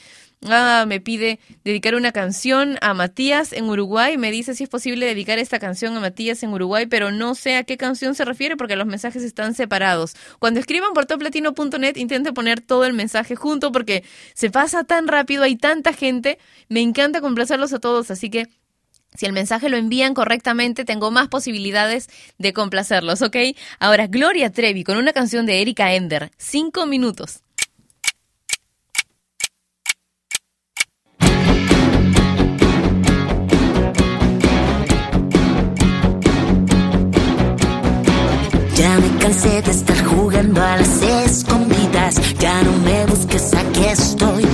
Ah, 0.48 0.86
me 0.88 1.00
pide 1.00 1.40
dedicar 1.64 1.94
una 1.94 2.12
canción 2.12 2.80
a 2.82 2.96
Matías 2.96 3.54
en 3.54 3.70
Uruguay. 3.70 4.18
Me 4.18 4.32
dice 4.32 4.56
si 4.56 4.64
es 4.64 4.70
posible 4.70 5.06
dedicar 5.06 5.38
esta 5.38 5.60
canción 5.60 5.96
a 5.96 6.00
Matías 6.00 6.42
en 6.42 6.52
Uruguay, 6.52 6.88
pero 6.88 7.12
no 7.12 7.36
sé 7.36 7.58
a 7.58 7.64
qué 7.64 7.78
canción 7.78 8.16
se 8.16 8.26
refiere 8.26 8.58
porque 8.58 8.76
los 8.76 8.88
mensajes 8.88 9.22
están 9.22 9.54
separados. 9.54 10.16
Cuando 10.40 10.60
escriban 10.60 10.94
por 10.94 11.06
toplatino.net, 11.06 11.96
intenten 11.96 12.34
poner 12.34 12.60
todo 12.60 12.86
el 12.86 12.94
mensaje 12.94 13.36
junto 13.36 13.72
porque 13.72 14.04
se 14.34 14.50
pasa 14.50 14.84
tan 14.84 15.08
rápido, 15.08 15.44
hay 15.44 15.58
tanta 15.58 15.94
gente. 15.94 16.40
Me 16.70 16.82
encanta 16.82 17.22
complacerlos 17.22 17.72
a 17.74 17.80
todos, 17.80 18.10
así 18.10 18.32
que 18.32 18.48
si 19.14 19.28
el 19.28 19.34
mensaje 19.34 19.70
lo 19.70 19.78
envían 19.78 20.16
correctamente, 20.16 20.86
tengo 20.86 21.12
más 21.12 21.28
posibilidades 21.28 22.10
de 22.40 22.54
complacerlos, 22.54 23.22
¿ok? 23.22 23.36
Ahora, 23.78 24.08
Gloria 24.08 24.52
Trevi 24.52 24.84
con 24.84 24.98
una 24.98 25.14
canción 25.14 25.46
de 25.46 25.62
Erika 25.62 25.94
Ender. 25.94 26.32
Cinco 26.38 26.88
minutos. 26.88 27.41
Cansé 39.32 39.62
de 39.62 39.72
estar 39.72 40.06
jugando 40.06 40.62
a 40.62 40.78
las 40.78 41.02
escondidas. 41.02 42.16
Ya 42.38 42.62
no 42.64 42.72
me 42.84 43.06
busques, 43.06 43.54
aquí 43.54 43.86
estoy. 43.86 44.46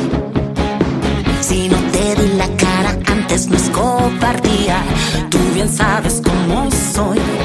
Si 1.41 1.67
no 1.67 1.77
te 1.91 2.15
di 2.15 2.33
la 2.37 2.47
cara 2.57 2.91
antes, 3.07 3.47
no 3.47 3.57
escoges. 3.57 3.97
Tú 5.29 5.39
bien 5.55 5.69
sabes 5.69 6.21
cómo 6.23 6.69
soy. 6.93 7.36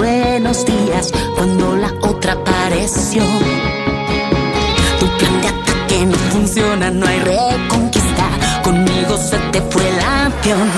Buenos 0.00 0.64
días 0.64 1.12
cuando 1.36 1.76
la 1.76 1.92
otra 2.00 2.32
apareció. 2.32 3.22
Tu 4.98 5.06
plan 5.18 5.40
de 5.42 5.48
ataque 5.48 6.06
no 6.06 6.16
funciona, 6.32 6.90
no 6.90 7.06
hay 7.06 7.18
reconquista. 7.20 8.26
Conmigo 8.62 9.18
se 9.18 9.38
te 9.52 9.60
fue 9.70 9.86
el 9.86 10.00
avión. 10.00 10.68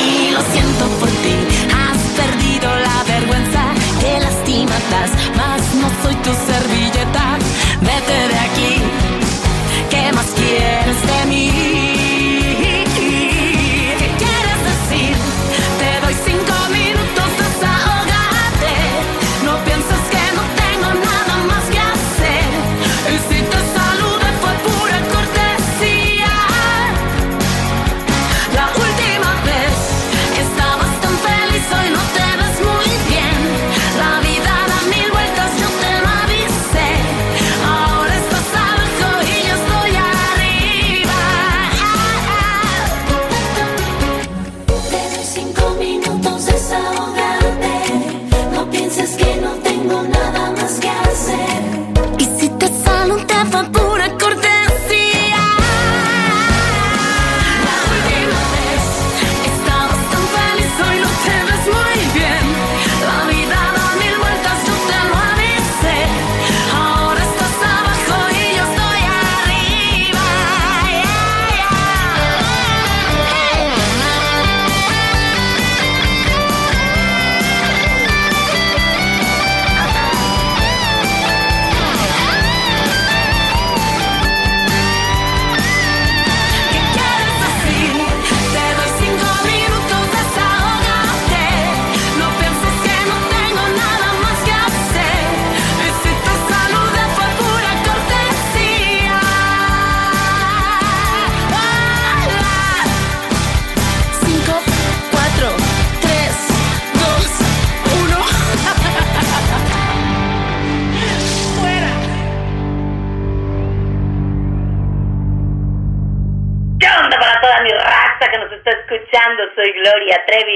Y 0.00 0.30
lo 0.30 0.40
siento 0.52 0.84
por 1.00 1.08
ti, 1.24 1.36
has 1.82 2.00
perdido 2.20 2.68
la 2.86 2.96
vergüenza. 3.12 3.62
Te 4.00 4.20
lastimas 4.20 4.84
más, 5.36 5.60
no 5.80 5.88
soy 6.02 6.14
tu 6.24 6.30
servilleta. 6.30 6.53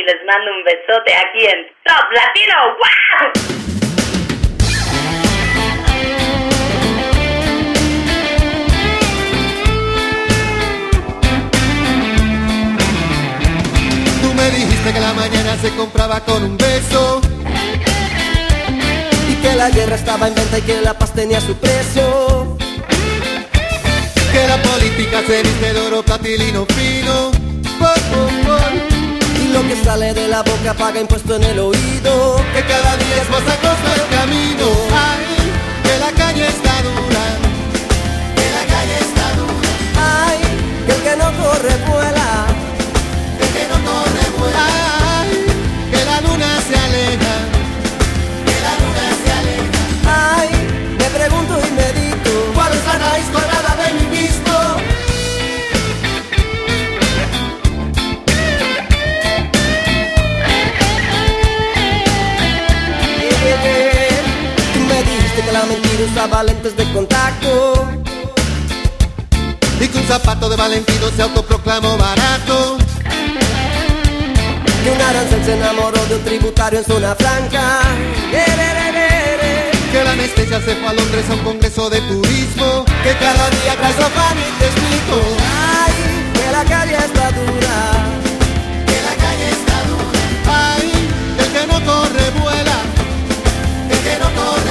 Les 0.08 0.24
mando 0.24 0.50
un 0.56 0.64
besote 0.64 1.14
aquí 1.14 1.44
en 1.44 1.66
Top 1.84 2.06
Latino. 2.18 2.56
¡Wow! 2.80 3.32
Tú 14.22 14.32
me 14.32 14.50
dijiste 14.50 14.92
que 14.94 15.00
la 15.00 15.12
mañana 15.12 15.56
se 15.60 15.76
compraba 15.76 16.20
con 16.24 16.42
un 16.42 16.56
beso 16.56 17.20
Y 19.28 19.34
que 19.42 19.54
la 19.56 19.68
guerra 19.68 19.96
estaba 19.96 20.28
en 20.28 20.34
venta 20.34 20.58
y 20.58 20.62
que 20.62 20.80
la 20.80 20.94
paz 20.94 21.12
tenía 21.12 21.40
su 21.42 21.54
precio. 21.58 22.56
Que 24.32 24.48
la 24.48 24.56
política 24.62 25.20
se 25.26 25.42
viste 25.42 25.72
de 25.74 25.80
oro 25.86 26.02
platilino 26.02 26.64
fino 26.64 26.87
sale 29.88 30.12
de 30.12 30.28
la 30.28 30.42
boca 30.42 30.74
paga 30.74 31.00
impuesto 31.00 31.36
en 31.36 31.44
el 31.44 31.58
oído. 31.58 32.36
Que 32.54 32.62
cada 32.72 32.92
día 33.02 33.16
es 33.22 33.30
más 33.30 33.40
acosta 33.40 33.88
el 33.94 34.06
camino 34.16 34.66
Ay, 34.92 35.24
que 35.82 35.98
la 36.04 36.12
calle 36.12 36.46
está 36.46 36.74
dura 36.82 37.24
Que 38.36 38.46
la 38.56 38.64
calle 38.72 38.96
está 39.06 39.26
dura 39.40 39.70
Ay, 40.26 40.38
que 40.86 40.92
el 40.92 41.02
que 41.04 41.16
no 41.16 41.28
corre 41.42 41.74
vuela. 41.88 42.17
Usaba 66.04 66.42
lentes 66.42 66.76
de 66.76 66.84
contacto. 66.92 67.88
Y 69.80 69.88
que 69.88 69.98
un 69.98 70.04
zapato 70.04 70.48
de 70.48 70.56
Valentino 70.56 71.08
se 71.14 71.22
autoproclamó 71.22 71.96
barato 71.96 72.78
Que 74.82 74.90
un 74.90 75.00
arancel 75.00 75.44
se 75.44 75.54
enamoró 75.54 76.04
de 76.06 76.16
un 76.16 76.24
tributario 76.24 76.80
en 76.80 76.84
zona 76.84 77.14
franca. 77.14 77.80
Que 79.92 80.04
la 80.04 80.12
anestesia 80.12 80.60
se 80.60 80.74
fue 80.74 80.88
a 80.88 80.92
Londres 80.92 81.24
a 81.30 81.34
un 81.34 81.38
congreso 81.40 81.88
de 81.88 82.00
turismo 82.02 82.84
Que 83.02 83.12
cada 83.18 83.48
día 83.50 83.74
trae 83.76 83.94
pan 83.94 84.36
y 84.36 84.58
te 84.58 84.66
explico 84.66 85.16
Ay, 85.40 85.92
que 86.34 86.52
la 86.52 86.64
calle 86.64 86.96
está 86.96 87.30
dura. 87.30 87.76
Que 88.86 89.00
la 89.00 89.14
calle 89.16 89.48
está 89.50 89.76
dura 89.88 90.74
Ay, 90.74 90.92
el 91.38 91.52
que 91.52 91.66
no 91.66 91.84
corre 91.86 92.30
vuela 92.38 92.78
El 93.90 93.98
que 93.98 94.18
no 94.18 94.28
corre 94.34 94.67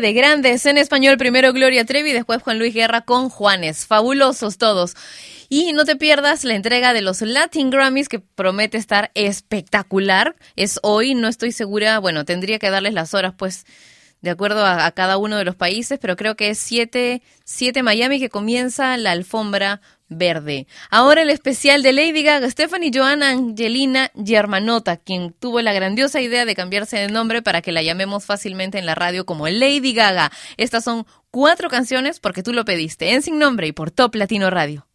de 0.00 0.12
grandes 0.12 0.66
en 0.66 0.78
español. 0.78 1.16
Primero 1.16 1.52
Gloria 1.52 1.84
Trevi, 1.84 2.12
después 2.12 2.42
Juan 2.42 2.58
Luis 2.58 2.74
Guerra 2.74 3.02
con 3.02 3.28
Juanes. 3.28 3.86
Fabulosos 3.86 4.58
todos. 4.58 4.94
Y 5.48 5.72
no 5.72 5.84
te 5.84 5.96
pierdas 5.96 6.44
la 6.44 6.54
entrega 6.54 6.92
de 6.92 7.02
los 7.02 7.22
Latin 7.22 7.70
Grammys 7.70 8.08
que 8.08 8.18
promete 8.18 8.78
estar 8.78 9.10
espectacular. 9.14 10.36
Es 10.56 10.78
hoy, 10.82 11.14
no 11.14 11.28
estoy 11.28 11.52
segura. 11.52 11.98
Bueno, 11.98 12.24
tendría 12.24 12.58
que 12.58 12.70
darles 12.70 12.94
las 12.94 13.14
horas, 13.14 13.34
pues 13.36 13.64
de 14.20 14.30
acuerdo 14.30 14.64
a, 14.64 14.86
a, 14.86 14.92
cada 14.92 15.18
uno 15.18 15.36
de 15.36 15.44
los 15.44 15.56
países, 15.56 15.98
pero 16.00 16.16
creo 16.16 16.36
que 16.36 16.50
es 16.50 16.58
7, 16.58 17.22
Miami 17.82 18.18
que 18.18 18.28
comienza 18.28 18.96
la 18.96 19.12
alfombra 19.12 19.80
Verde. 20.08 20.66
Ahora 20.90 21.22
el 21.22 21.30
especial 21.30 21.82
de 21.82 21.92
Lady 21.92 22.22
Gaga, 22.22 22.48
Stephanie 22.50 22.90
Joanna 22.94 23.30
Angelina 23.30 24.10
Germanota, 24.24 24.96
quien 24.96 25.32
tuvo 25.32 25.60
la 25.60 25.72
grandiosa 25.72 26.20
idea 26.20 26.44
de 26.44 26.54
cambiarse 26.54 26.96
de 26.96 27.08
nombre 27.08 27.42
para 27.42 27.62
que 27.62 27.72
la 27.72 27.82
llamemos 27.82 28.24
fácilmente 28.24 28.78
en 28.78 28.86
la 28.86 28.94
radio 28.94 29.26
como 29.26 29.48
Lady 29.48 29.92
Gaga. 29.92 30.30
Estas 30.56 30.84
son 30.84 31.06
cuatro 31.30 31.68
canciones 31.68 32.20
porque 32.20 32.42
tú 32.42 32.52
lo 32.52 32.64
pediste, 32.64 33.12
en 33.12 33.22
Sin 33.22 33.38
Nombre 33.38 33.66
y 33.66 33.72
por 33.72 33.90
Top 33.90 34.14
Latino 34.14 34.48
Radio. 34.50 34.85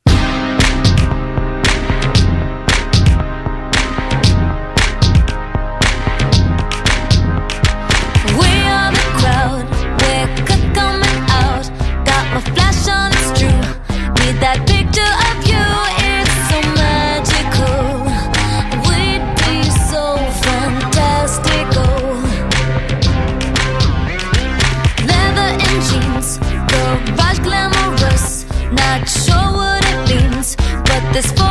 this 31.22 31.32
for 31.34 31.51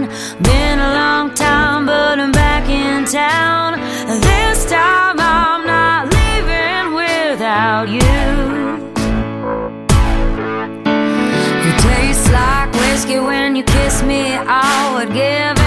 downtown. 3.05 3.79
This 4.21 4.65
time 4.65 5.15
I'm 5.19 5.65
not 5.65 6.13
leaving 6.13 6.93
without 6.93 7.89
you. 7.89 7.99
It 11.69 11.79
tastes 11.81 12.29
like 12.29 12.71
whiskey 12.73 13.19
when 13.19 13.55
you 13.55 13.63
kiss 13.63 14.03
me. 14.03 14.33
I 14.35 14.93
would 14.93 15.13
give. 15.13 15.60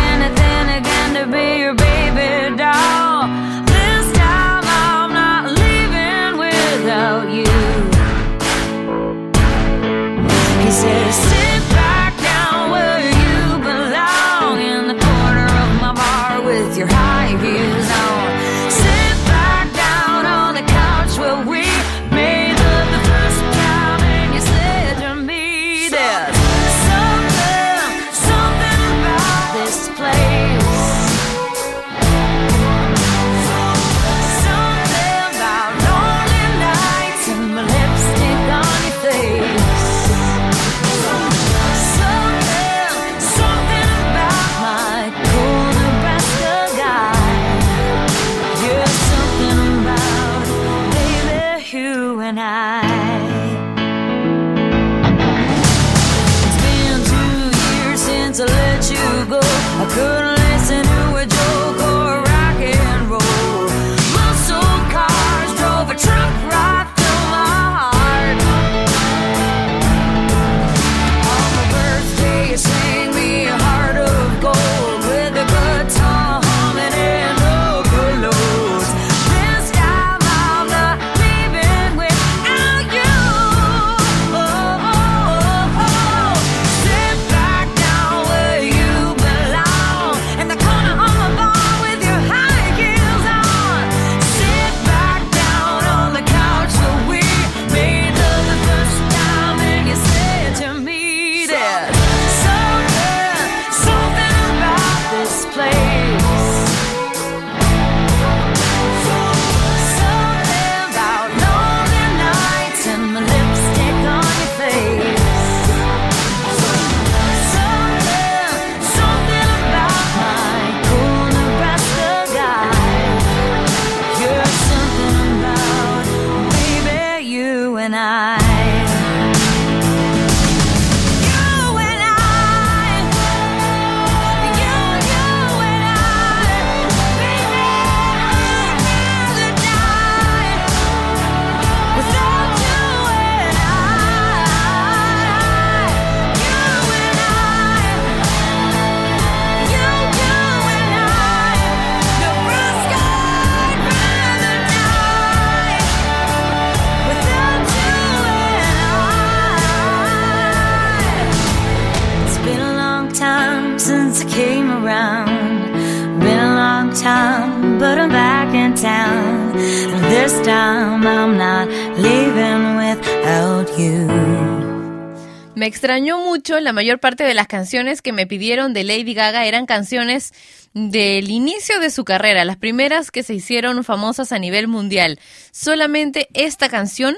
La 176.60 176.72
mayor 176.72 176.98
parte 176.98 177.24
de 177.24 177.34
las 177.34 177.46
canciones 177.46 178.02
que 178.02 178.12
me 178.12 178.26
pidieron 178.26 178.72
de 178.72 178.84
Lady 178.84 179.14
Gaga 179.14 179.46
eran 179.46 179.66
canciones 179.66 180.32
del 180.72 181.30
inicio 181.30 181.78
de 181.78 181.90
su 181.90 182.04
carrera, 182.04 182.44
las 182.44 182.56
primeras 182.56 183.10
que 183.10 183.22
se 183.22 183.34
hicieron 183.34 183.84
famosas 183.84 184.32
a 184.32 184.38
nivel 184.38 184.66
mundial. 184.66 185.20
Solamente 185.52 186.28
esta 186.34 186.68
canción 186.68 187.16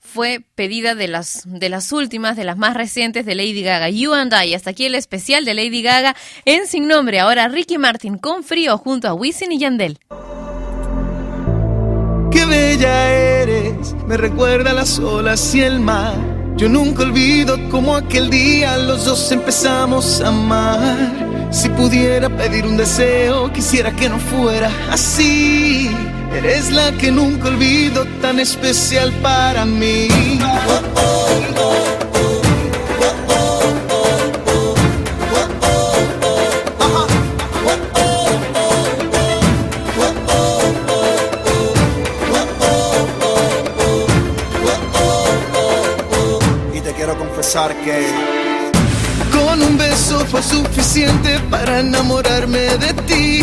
fue 0.00 0.40
pedida 0.54 0.94
de 0.94 1.06
las, 1.06 1.42
de 1.46 1.68
las 1.68 1.92
últimas, 1.92 2.36
de 2.36 2.44
las 2.44 2.56
más 2.56 2.74
recientes 2.74 3.26
de 3.26 3.34
Lady 3.34 3.62
Gaga, 3.62 3.90
You 3.90 4.12
and 4.14 4.32
I. 4.32 4.54
Hasta 4.54 4.70
aquí 4.70 4.86
el 4.86 4.94
especial 4.94 5.44
de 5.44 5.54
Lady 5.54 5.82
Gaga 5.82 6.16
en 6.44 6.66
Sin 6.66 6.88
Nombre. 6.88 7.20
Ahora 7.20 7.48
Ricky 7.48 7.78
Martin 7.78 8.18
con 8.18 8.42
frío 8.42 8.78
junto 8.78 9.08
a 9.08 9.14
Wisin 9.14 9.52
y 9.52 9.58
Yandel. 9.58 9.98
Qué 12.32 12.44
bella 12.44 13.10
eres, 13.10 13.94
me 14.06 14.16
recuerda 14.16 14.72
las 14.72 14.98
olas 14.98 15.54
y 15.54 15.62
el 15.62 15.80
mar. 15.80 16.37
Yo 16.58 16.68
nunca 16.68 17.04
olvido 17.04 17.56
como 17.70 17.94
aquel 17.94 18.30
día 18.30 18.76
los 18.78 19.04
dos 19.04 19.30
empezamos 19.30 20.20
a 20.20 20.28
amar. 20.28 21.48
Si 21.52 21.68
pudiera 21.68 22.28
pedir 22.28 22.66
un 22.66 22.76
deseo, 22.76 23.52
quisiera 23.52 23.92
que 23.92 24.08
no 24.08 24.18
fuera 24.18 24.68
así. 24.90 25.88
Eres 26.34 26.72
la 26.72 26.90
que 26.90 27.12
nunca 27.12 27.46
olvido, 27.46 28.04
tan 28.20 28.40
especial 28.40 29.12
para 29.22 29.64
mí. 29.64 30.08
Con 49.32 49.60
un 49.60 49.76
beso 49.76 50.20
fue 50.26 50.40
suficiente 50.40 51.40
para 51.50 51.80
enamorarme 51.80 52.60
de 52.78 52.92
ti. 53.08 53.40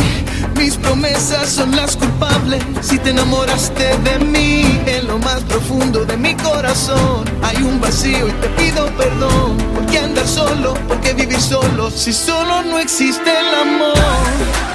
Mis 0.55 0.77
promesas 0.77 1.49
son 1.49 1.75
las 1.75 1.97
culpables 1.97 2.63
si 2.79 2.97
te 2.97 3.09
enamoraste 3.09 3.97
de 4.05 4.19
mí. 4.19 4.81
En 4.85 5.07
lo 5.07 5.17
más 5.19 5.41
profundo 5.43 6.05
de 6.05 6.15
mi 6.15 6.33
corazón 6.35 7.25
hay 7.43 7.57
un 7.57 7.81
vacío 7.81 8.29
y 8.29 8.31
te 8.31 8.47
pido 8.51 8.85
perdón. 8.95 9.57
¿Por 9.73 9.85
qué 9.87 9.99
andar 9.99 10.27
solo? 10.27 10.75
¿Por 10.87 11.01
qué 11.01 11.13
vivir 11.13 11.41
solo? 11.41 11.91
Si 11.91 12.13
solo 12.13 12.63
no 12.63 12.79
existe 12.79 13.29
el 13.29 13.53
amor. 13.53 13.95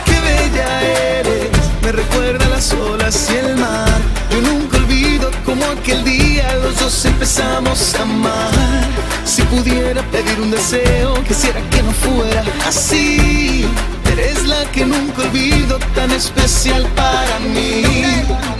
Qué 0.04 0.20
bella 0.20 0.82
eres, 1.18 1.48
me 1.82 1.92
recuerda 1.92 2.46
las 2.50 2.74
olas 2.74 3.30
y 3.32 3.36
el 3.38 3.56
mar. 3.56 4.00
Yo 4.30 4.42
nunca 4.42 4.76
olvido 4.76 5.30
como 5.46 5.64
aquel 5.64 6.04
día 6.04 6.54
los 6.62 6.78
dos 6.78 7.06
empezamos 7.06 7.94
a 7.94 8.02
amar. 8.02 9.09
Si 9.30 9.42
pudiera 9.42 10.02
pedir 10.10 10.40
un 10.40 10.50
deseo, 10.50 11.14
quisiera 11.22 11.60
que 11.70 11.84
no 11.84 11.92
fuera 11.92 12.42
así. 12.66 13.64
Eres 14.10 14.44
la 14.44 14.64
que 14.72 14.84
nunca 14.84 15.22
olvido, 15.22 15.78
tan 15.94 16.10
especial 16.10 16.84
para 16.96 17.38
mí. 17.38 18.02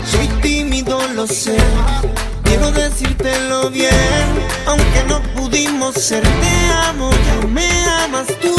Soy 0.09 0.27
tímido, 0.41 1.05
lo 1.13 1.27
sé. 1.27 1.57
Quiero 2.45 2.71
decírtelo 2.71 3.69
bien, 3.69 3.91
aunque 4.65 5.03
no 5.09 5.21
pudimos 5.35 5.95
ser. 5.95 6.21
Te 6.21 6.73
amo, 6.87 7.09
ya 7.11 7.47
me 7.47 7.69
amas 8.05 8.27
tú. 8.41 8.55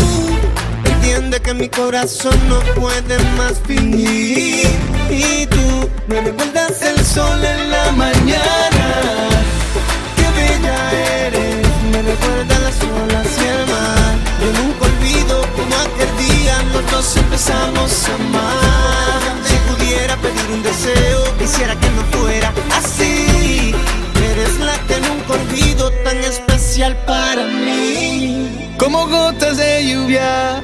Entiende 0.84 1.40
que 1.40 1.54
mi 1.54 1.70
corazón 1.70 2.38
no 2.46 2.60
puede 2.78 3.18
más 3.38 3.54
fingir. 3.66 4.68
Y 5.08 5.46
tú 5.46 5.88
me 6.08 6.20
recuerdas 6.20 6.82
el 6.82 7.02
sol 7.06 7.42
en 7.42 7.70
la 7.70 7.90
mañana 7.92 9.31
recuerda 12.12 12.58
las 12.60 12.76
olas 12.82 13.28
y 13.40 13.46
el 13.48 13.66
mar. 13.66 14.14
Yo 14.40 14.48
nunca 14.60 14.84
olvido 14.86 15.36
como 15.56 15.74
aquel 15.86 16.12
día 16.26 16.62
nosotros 16.64 17.16
empezamos 17.16 18.08
a 18.08 18.14
amar. 18.14 19.20
Si 19.48 19.54
pudiera 19.70 20.16
pedir 20.16 20.46
un 20.52 20.62
deseo, 20.62 21.38
quisiera 21.38 21.74
que 21.80 21.90
no 21.90 22.02
fuera 22.16 22.52
así. 22.78 23.74
Eres 24.30 24.58
la 24.58 24.76
que 24.86 24.96
nunca 25.00 25.32
olvido, 25.40 25.90
tan 26.04 26.18
especial 26.18 26.96
para 27.06 27.44
mí. 27.44 28.74
Como 28.78 29.06
gotas 29.06 29.56
de 29.56 29.86
lluvia 29.86 30.62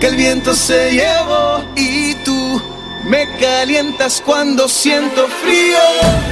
que 0.00 0.06
el 0.06 0.16
viento 0.16 0.54
se 0.54 0.92
llevó 0.92 1.64
y 1.76 2.14
tú 2.24 2.62
me 3.04 3.26
calientas 3.38 4.22
cuando 4.24 4.68
siento 4.68 5.26
frío, 5.42 5.78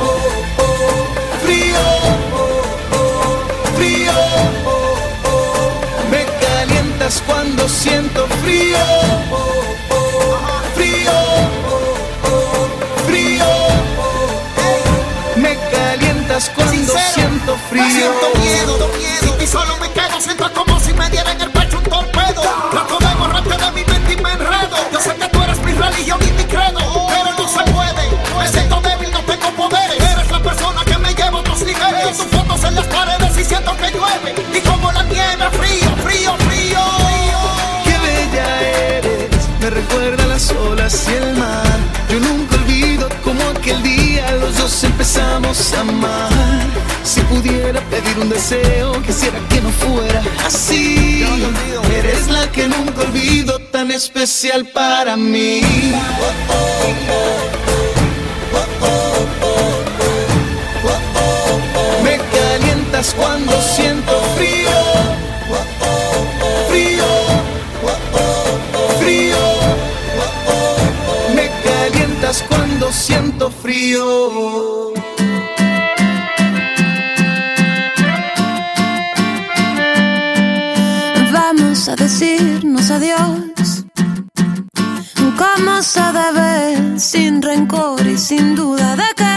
oh, 0.01 0.63
oh 0.63 1.45
frío. 1.45 2.26
Cuando 7.25 7.69
siento 7.69 8.27
frío. 8.43 8.79
Frío, 10.75 11.13
frío, 13.07 13.45
me 15.37 15.57
calientas 15.71 16.51
cuando 16.51 16.73
siento 17.15 17.57
frío. 17.71 17.85
Siento 17.91 18.27
miedo, 18.41 18.91
miedo. 18.99 19.37
Y 19.41 19.47
solo 19.47 19.77
me 19.77 19.89
quedo, 19.93 20.21
siento 20.21 20.53
como 20.53 20.81
si 20.81 20.93
me 20.95 21.09
diera 21.09 21.31
en 21.31 21.43
el 21.43 21.51
pecho 21.51 21.79
un 21.79 21.85
torpedo. 21.85 22.43
Trato 22.73 22.99
de 22.99 23.15
borrarte 23.15 23.57
de 23.57 23.71
mi 23.71 23.85
mente 23.85 24.13
y 24.13 24.17
me 24.17 24.33
enredo. 24.33 24.77
Yo 24.93 25.01
sé 25.01 25.15
que 25.15 25.29
tú 25.29 25.43
eres 25.43 25.59
mi 25.61 25.73
religión 25.73 26.19
y 26.23 26.33
mi 26.33 26.45
credo, 26.45 27.07
pero 27.07 27.33
no 27.39 27.49
se 27.49 27.71
puede. 27.71 28.11
Me 28.37 28.49
siento 28.49 28.81
débil, 28.81 29.13
no 29.13 29.21
tengo 29.21 29.51
poderes. 29.53 30.01
Eres 30.01 30.31
la 30.31 30.43
persona 30.43 30.85
que 30.85 30.99
me 30.99 31.15
lleva 31.15 31.39
a 31.39 31.41
otros 31.41 31.61
niveles. 31.61 32.17
Tus 32.17 32.27
fotos 32.27 32.65
en 32.65 32.75
las 32.75 32.87
paredes 32.87 33.39
y 33.39 33.45
siento 33.45 33.77
que 33.77 33.93
llueve. 33.93 34.35
Y 34.53 34.61
como 34.61 34.91
la 34.91 35.05
nieve, 35.05 35.49
frío, 35.53 35.97
frío, 36.05 36.46
me 39.67 39.71
recuerda 39.71 40.23
a 40.23 40.27
las 40.29 40.53
olas 40.53 41.09
y 41.09 41.15
el 41.15 41.35
mar. 41.37 41.79
Yo 42.09 42.21
nunca 42.21 42.55
olvido 42.55 43.09
como 43.25 43.43
aquel 43.49 43.83
día 43.83 44.31
los 44.37 44.57
dos 44.59 44.85
empezamos 44.85 45.73
a 45.75 45.81
amar. 45.81 46.31
Si 47.03 47.21
pudiera 47.23 47.81
pedir 47.91 48.17
un 48.21 48.29
deseo, 48.29 49.03
quisiera 49.03 49.39
que 49.49 49.61
no 49.61 49.71
fuera 49.71 50.23
así. 50.45 51.25
Eres 51.99 52.29
la 52.29 52.51
que 52.53 52.69
nunca 52.69 53.03
olvido, 53.03 53.59
tan 53.59 53.91
especial 53.91 54.67
para 54.67 55.17
mí. 55.17 55.63
Me 62.05 62.19
calientas 62.37 63.15
cuando 63.15 63.61
siento. 63.63 64.13
Frío, 64.37 65.26
Como 85.77 85.85
se 85.85 86.01
debe, 86.01 86.99
sin 86.99 87.43
rencor 87.43 88.01
y 88.07 88.17
sin 88.17 88.55
duda 88.55 88.97
de 88.97 89.05
que 89.15 89.37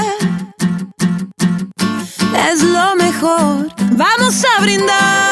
es 2.50 2.64
lo 2.64 2.96
mejor. 2.96 3.68
Vamos 3.98 4.46
a 4.46 4.62
brindar 4.62 5.29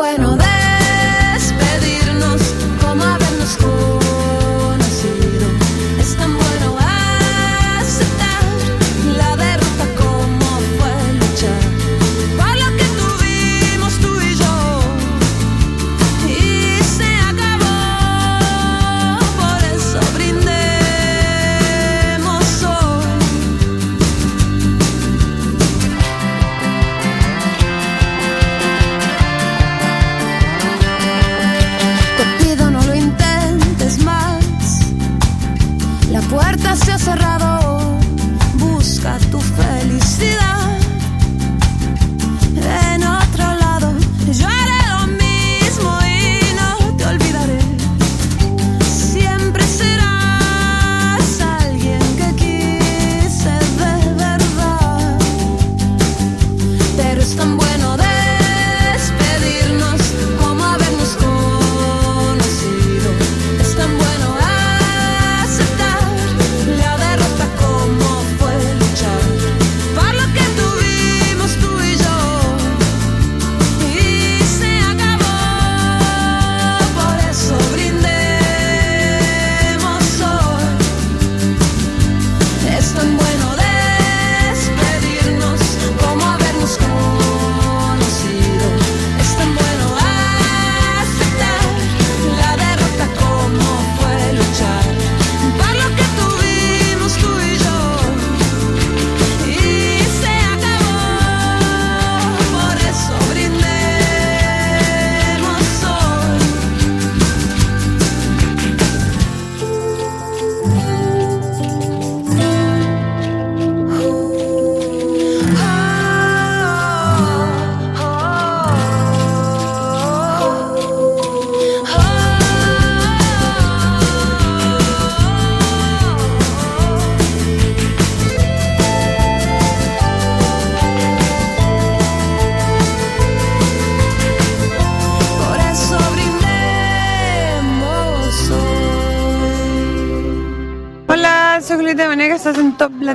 bueno 0.00 0.29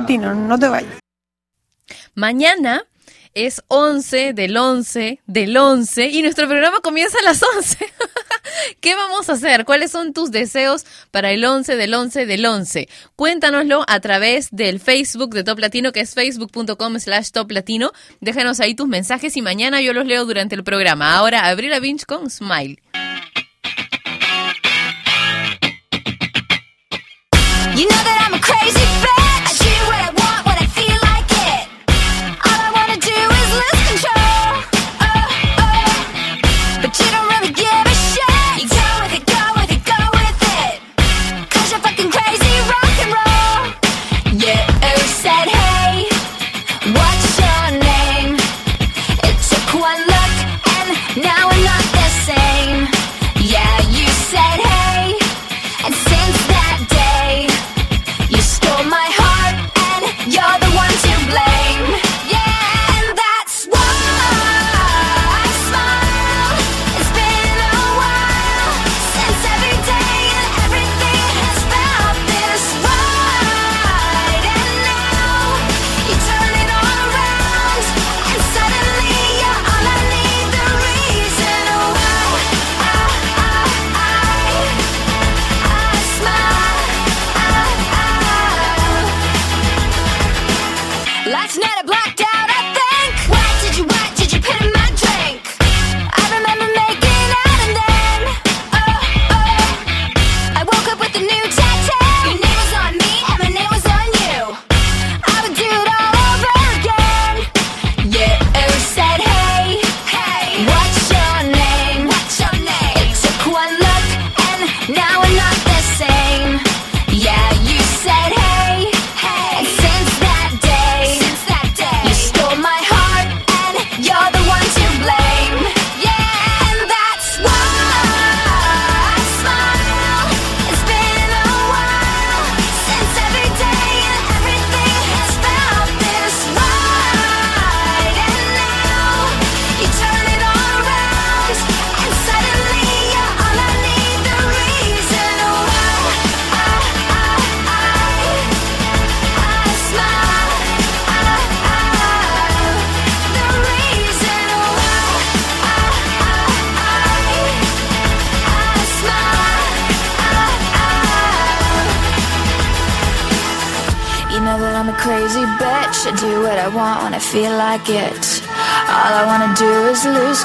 latino, 0.00 0.34
no 0.34 0.58
te 0.58 0.68
vayas. 0.68 0.98
Mañana 2.14 2.84
es 3.34 3.62
11 3.68 4.32
del 4.32 4.56
11 4.56 5.20
del 5.26 5.56
11 5.56 6.08
y 6.08 6.22
nuestro 6.22 6.48
programa 6.48 6.80
comienza 6.80 7.18
a 7.18 7.22
las 7.22 7.42
11. 7.42 7.78
¿Qué 8.80 8.94
vamos 8.94 9.28
a 9.28 9.34
hacer? 9.34 9.66
¿Cuáles 9.66 9.90
son 9.90 10.14
tus 10.14 10.30
deseos 10.30 10.86
para 11.10 11.30
el 11.30 11.44
11 11.44 11.76
del 11.76 11.92
11 11.92 12.24
del 12.24 12.46
11? 12.46 12.88
Cuéntanoslo 13.14 13.84
a 13.88 14.00
través 14.00 14.48
del 14.52 14.80
Facebook 14.80 15.34
de 15.34 15.44
Top 15.44 15.58
Latino, 15.58 15.92
que 15.92 16.00
es 16.00 16.14
facebook.com 16.14 16.98
slash 16.98 17.30
Top 17.30 17.50
Latino. 17.50 17.92
Déjanos 18.20 18.60
ahí 18.60 18.74
tus 18.74 18.88
mensajes 18.88 19.36
y 19.36 19.42
mañana 19.42 19.82
yo 19.82 19.92
los 19.92 20.06
leo 20.06 20.24
durante 20.24 20.54
el 20.54 20.64
programa. 20.64 21.16
Ahora, 21.16 21.46
Abril 21.46 21.78
Vinch 21.80 22.06
con 22.06 22.30
Smile. 22.30 22.80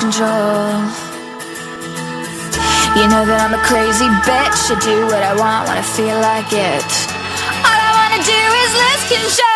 control. 0.01 0.81
You 2.97 3.05
know 3.05 3.21
that 3.21 3.37
I'm 3.45 3.53
a 3.53 3.61
crazy 3.61 4.09
bitch. 4.25 4.73
I 4.73 4.75
do 4.81 5.05
what 5.05 5.21
I 5.21 5.37
want 5.37 5.69
when 5.69 5.77
I 5.77 5.85
feel 5.85 6.17
like 6.17 6.49
it. 6.49 6.89
All 7.61 7.79
I 7.85 7.91
wanna 8.01 8.21
do 8.25 8.41
is 8.65 8.71
lose 8.81 9.29
control. 9.29 9.50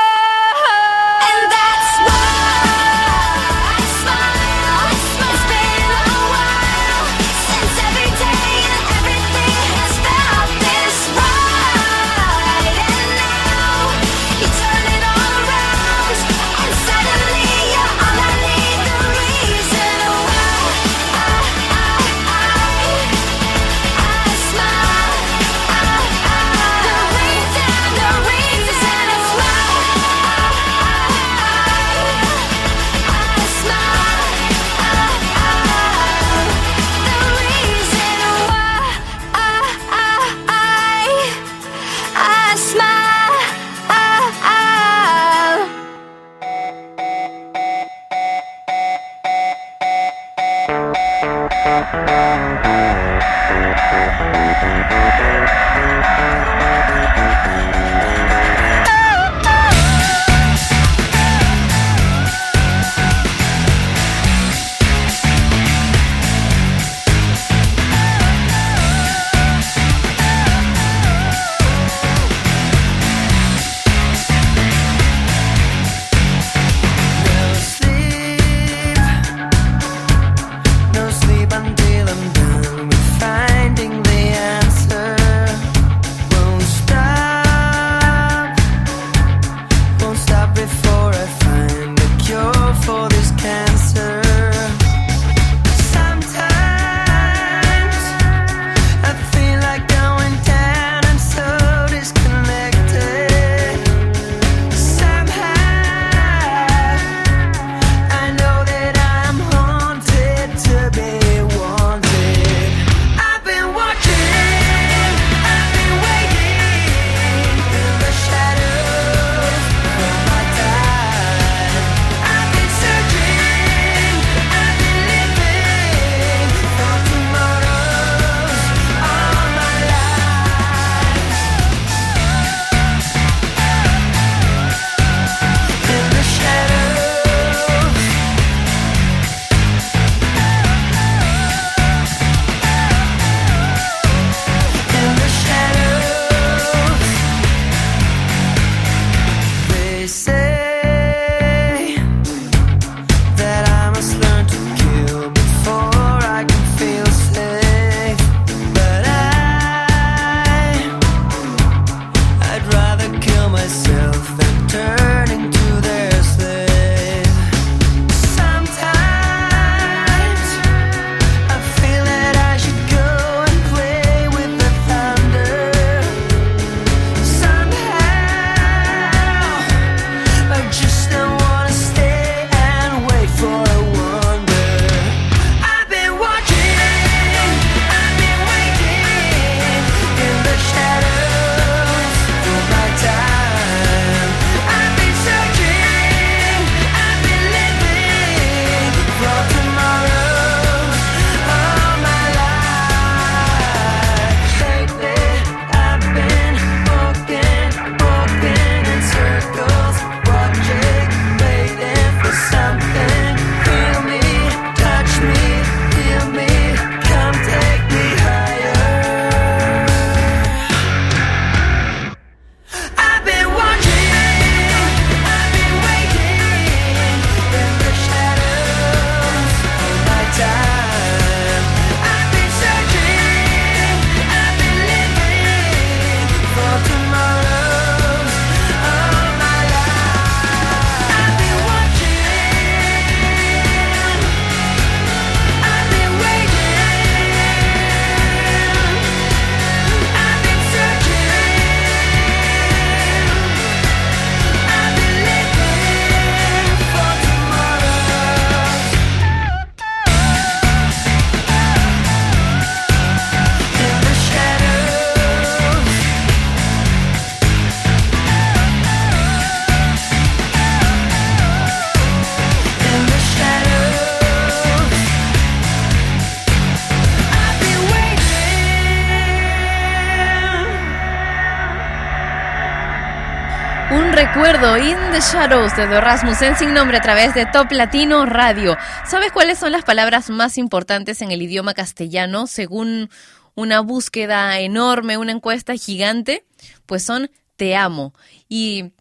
Shadows 285.36 285.76
de 285.76 285.86
The 285.88 285.99
Rasmussen 285.99 286.56
sin 286.56 286.74
nombre 286.74 286.95
a 286.95 287.02
través 287.02 287.34
de 287.34 287.45
Top 287.45 287.70
Latino 287.70 288.26
Radio. 288.26 288.78
¿Sabes 289.06 289.34
cuáles 289.34 289.60
son 289.60 289.74
las 289.74 289.84
palabras 289.84 290.30
más 290.30 290.57
importantes 290.57 291.22
en 291.22 291.30
el 291.30 291.41
idioma 291.41 291.74
castellano 291.74 292.48
según 292.48 293.10
una 293.53 293.82
búsqueda 293.82 294.57
enorme, 294.62 295.18
una 295.18 295.34
encuesta 295.34 295.76
gigante? 295.76 296.45
Pues 296.86 297.03
son 297.03 297.30
te 297.57 297.76
amo. 297.76 298.14
Y 298.48 298.94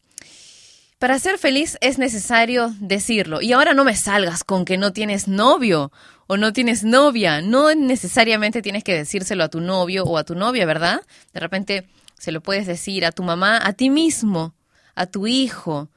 para 0.99 1.21
ser 1.21 1.39
feliz 1.39 1.79
es 1.81 1.99
necesario 1.99 2.75
decirlo. 2.81 3.41
Y 3.41 3.53
ahora 3.53 3.73
no 3.73 3.85
me 3.85 3.95
salgas 3.95 4.43
con 4.43 4.65
que 4.65 4.77
no 4.77 4.93
tienes 4.93 5.29
novio 5.29 5.93
o 6.27 6.37
no 6.37 6.53
tienes 6.53 6.83
novia. 6.83 7.43
No 7.43 7.73
necesariamente 7.77 8.61
tienes 8.61 8.83
que 8.83 8.97
decírselo 8.97 9.45
a 9.45 9.51
tu 9.51 9.61
novio 9.61 10.03
o 10.03 10.19
a 10.19 10.25
tu 10.25 10.35
novia, 10.35 10.67
¿verdad? 10.67 11.01
De 11.33 11.39
repente 11.39 11.87
se 12.19 12.33
lo 12.33 12.41
puedes 12.41 12.67
decir 12.67 13.07
a 13.07 13.13
tu 13.13 13.23
mamá, 13.23 13.61
a 13.63 13.73
ti 13.73 13.89
mismo, 13.89 14.53
a 14.97 15.07
tu 15.07 15.29
hijo. 15.29 15.91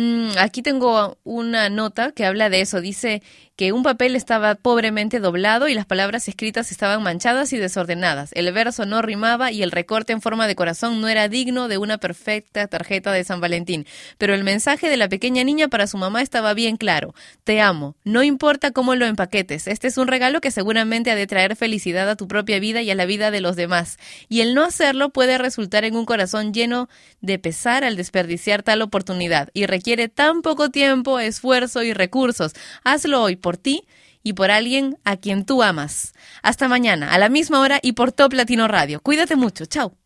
Mm, 0.00 0.30
aquí 0.38 0.62
tengo 0.62 1.18
una 1.24 1.68
nota 1.68 2.12
que 2.12 2.24
habla 2.24 2.48
de 2.48 2.62
eso. 2.62 2.80
Dice 2.80 3.22
que 3.60 3.72
un 3.72 3.82
papel 3.82 4.16
estaba 4.16 4.54
pobremente 4.54 5.20
doblado 5.20 5.68
y 5.68 5.74
las 5.74 5.84
palabras 5.84 6.26
escritas 6.28 6.72
estaban 6.72 7.02
manchadas 7.02 7.52
y 7.52 7.58
desordenadas. 7.58 8.30
El 8.32 8.50
verso 8.54 8.86
no 8.86 9.02
rimaba 9.02 9.52
y 9.52 9.62
el 9.62 9.70
recorte 9.70 10.14
en 10.14 10.22
forma 10.22 10.46
de 10.46 10.56
corazón 10.56 11.02
no 11.02 11.08
era 11.08 11.28
digno 11.28 11.68
de 11.68 11.76
una 11.76 11.98
perfecta 11.98 12.66
tarjeta 12.68 13.12
de 13.12 13.22
San 13.22 13.42
Valentín. 13.42 13.84
Pero 14.16 14.32
el 14.32 14.44
mensaje 14.44 14.88
de 14.88 14.96
la 14.96 15.10
pequeña 15.10 15.44
niña 15.44 15.68
para 15.68 15.86
su 15.86 15.98
mamá 15.98 16.22
estaba 16.22 16.54
bien 16.54 16.78
claro. 16.78 17.14
Te 17.44 17.60
amo. 17.60 17.96
No 18.02 18.22
importa 18.22 18.70
cómo 18.70 18.94
lo 18.94 19.04
empaquetes. 19.04 19.66
Este 19.66 19.88
es 19.88 19.98
un 19.98 20.08
regalo 20.08 20.40
que 20.40 20.50
seguramente 20.50 21.10
ha 21.10 21.14
de 21.14 21.26
traer 21.26 21.54
felicidad 21.54 22.08
a 22.08 22.16
tu 22.16 22.28
propia 22.28 22.60
vida 22.60 22.80
y 22.80 22.90
a 22.90 22.94
la 22.94 23.04
vida 23.04 23.30
de 23.30 23.42
los 23.42 23.56
demás. 23.56 23.98
Y 24.30 24.40
el 24.40 24.54
no 24.54 24.64
hacerlo 24.64 25.10
puede 25.10 25.36
resultar 25.36 25.84
en 25.84 25.96
un 25.96 26.06
corazón 26.06 26.54
lleno 26.54 26.88
de 27.20 27.38
pesar 27.38 27.84
al 27.84 27.96
desperdiciar 27.96 28.62
tal 28.62 28.80
oportunidad. 28.80 29.50
Y 29.52 29.66
requiere 29.66 30.08
tan 30.08 30.40
poco 30.40 30.70
tiempo, 30.70 31.18
esfuerzo 31.18 31.82
y 31.82 31.92
recursos. 31.92 32.54
Hazlo 32.84 33.22
hoy 33.22 33.36
por 33.36 33.49
ti 33.56 33.86
y 34.22 34.34
por 34.34 34.50
alguien 34.50 34.98
a 35.04 35.16
quien 35.16 35.44
tú 35.44 35.62
amas. 35.62 36.12
Hasta 36.42 36.68
mañana, 36.68 37.12
a 37.12 37.18
la 37.18 37.28
misma 37.28 37.60
hora 37.60 37.78
y 37.82 37.92
por 37.92 38.12
Top 38.12 38.32
Latino 38.32 38.68
Radio. 38.68 39.00
Cuídate 39.00 39.36
mucho. 39.36 39.66
Chao. 39.66 39.96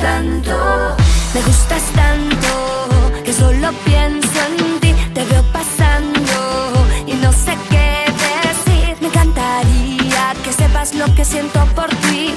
Tanto. 0.00 0.96
Me 1.32 1.42
gustas 1.42 1.82
tanto 1.94 3.22
que 3.24 3.32
solo 3.32 3.72
pienso 3.84 4.40
en 4.48 4.80
ti. 4.80 4.94
Te 5.14 5.24
veo 5.24 5.42
pasando 5.52 6.86
y 7.06 7.12
no 7.12 7.30
sé 7.30 7.56
qué 7.70 8.06
decir. 8.10 8.96
Me 9.00 9.08
encantaría 9.08 10.34
que 10.42 10.52
sepas 10.52 10.94
lo 10.94 11.14
que 11.14 11.24
siento 11.24 11.64
por 11.76 11.88
ti. 11.88 12.34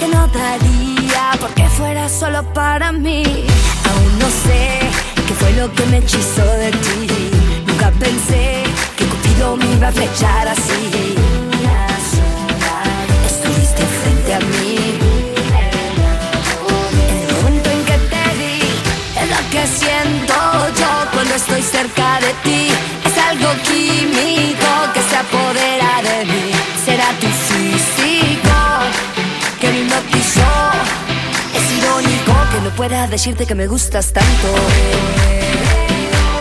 Que 0.00 0.08
no 0.08 0.26
daría 0.28 1.30
porque 1.38 1.68
fuera 1.68 2.08
solo 2.08 2.42
para 2.54 2.90
mí. 2.90 3.22
Aún 3.90 4.18
no 4.18 4.28
sé 4.30 4.80
qué 5.26 5.34
fue 5.34 5.52
lo 5.52 5.70
que 5.74 5.84
me 5.86 5.98
hechizó 5.98 6.46
de 6.62 6.70
ti. 6.70 7.30
Nunca 7.66 7.90
pensé 7.90 8.64
que 8.96 9.04
Cupido 9.04 9.56
me 9.58 9.66
iba 9.74 9.88
a 9.88 9.92
flechar 9.92 10.48
así. 10.48 11.14
Estuviste 13.26 13.84
frente 14.00 14.34
a 14.34 14.40
mí. 14.40 14.98
El 17.10 17.34
momento 17.34 17.70
en 17.70 17.84
que 17.84 17.98
te 18.12 18.24
vi 18.38 18.60
es 19.20 19.28
lo 19.34 19.40
que 19.52 19.66
siento 19.66 20.34
yo 20.80 21.10
cuando 21.12 21.34
estoy 21.34 21.62
cerca 21.62 22.20
de 22.20 22.32
ti. 22.42 22.68
Es 23.04 23.18
algo 23.28 23.50
químico 23.68 24.70
que 24.94 25.02
se 25.02 25.16
apodera 25.24 25.92
de 26.08 26.24
mí. 26.24 26.52
Será 26.86 27.08
tu 27.20 27.26
físico 27.26 28.49
que 29.60 29.70
me 29.70 29.80
hipnotizó. 29.80 30.40
Es 31.54 31.78
irónico 31.78 32.32
que 32.52 32.60
no 32.62 32.70
pueda 32.70 33.06
decirte 33.06 33.46
que 33.46 33.54
me 33.54 33.66
gustas 33.66 34.12
tanto. 34.12 34.48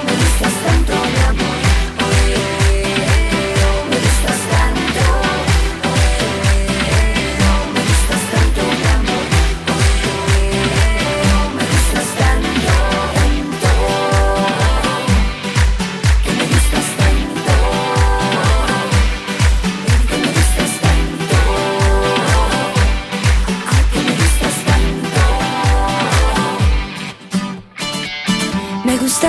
Me 0.05 0.13
gustas 0.15 0.53
tanto, 0.65 0.93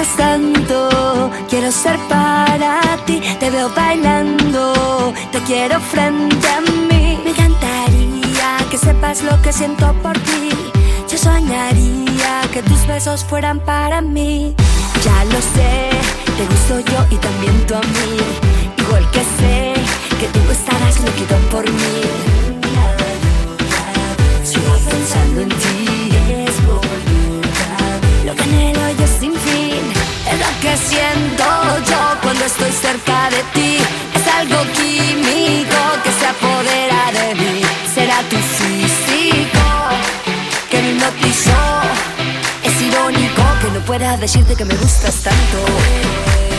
gustas 0.00 0.16
tanto, 0.16 1.30
quiero 1.48 1.70
ser 1.70 1.98
para 2.08 2.80
ti. 3.06 3.20
Te 3.38 3.50
veo 3.50 3.70
bailando, 3.74 5.12
te 5.32 5.40
quiero 5.40 5.80
frente 5.80 6.48
a 6.48 6.60
mí. 6.60 7.18
Me 7.24 7.30
encantaría 7.30 8.56
que 8.70 8.78
sepas 8.78 9.22
lo 9.22 9.40
que 9.42 9.52
siento 9.52 9.92
por 10.02 10.18
ti. 10.18 10.50
Yo 11.08 11.18
soñaría 11.18 12.40
que 12.52 12.62
tus 12.62 12.86
besos 12.86 13.24
fueran 13.24 13.60
para 13.60 14.00
mí. 14.00 14.54
Ya 15.04 15.24
lo 15.24 15.40
sé, 15.40 15.90
te 16.36 16.46
gusto 16.46 16.80
yo 16.92 17.06
y 17.10 17.16
también 17.16 17.66
tú 17.66 17.74
a 17.74 17.80
mí. 17.80 18.16
Igual 18.78 19.10
que 19.10 19.20
sé 19.20 19.74
que 20.18 20.26
tú 20.28 20.40
estarás 20.50 21.00
loquito 21.00 21.36
por 21.50 21.64
mí. 21.70 22.00
Sigo 24.44 24.72
pensando 24.88 25.40
en 25.42 25.48
ti. 25.48 25.86
Lo 28.24 28.36
que 28.36 28.42
anhelo 28.42 28.99
es 30.32 30.38
lo 30.38 30.60
que 30.60 30.76
siento 30.76 31.44
yo 31.88 32.20
cuando 32.22 32.44
estoy 32.44 32.72
cerca 32.72 33.30
de 33.30 33.42
ti. 33.54 33.78
Es 34.14 34.26
algo 34.34 34.60
químico 34.72 35.80
que 36.04 36.12
se 36.12 36.26
apodera 36.26 37.02
de 37.12 37.34
mí. 37.34 37.62
Será 37.94 38.18
tu 38.28 38.36
físico 38.36 39.66
que 40.70 40.82
me 40.82 40.90
hipnotizó. 40.90 41.62
Es 42.64 42.82
irónico 42.82 43.42
que 43.60 43.70
no 43.72 43.80
pueda 43.84 44.16
decirte 44.16 44.54
que 44.54 44.64
me 44.64 44.74
gustas 44.74 45.14
tanto. 45.22 46.49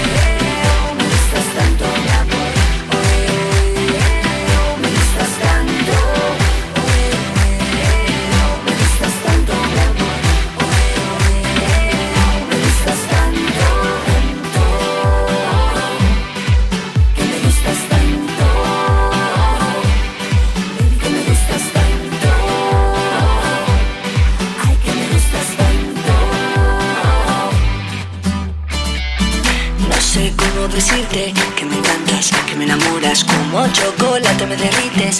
Como 33.51 33.67
chocolate 33.67 34.45
me 34.47 34.55
derrites, 34.55 35.19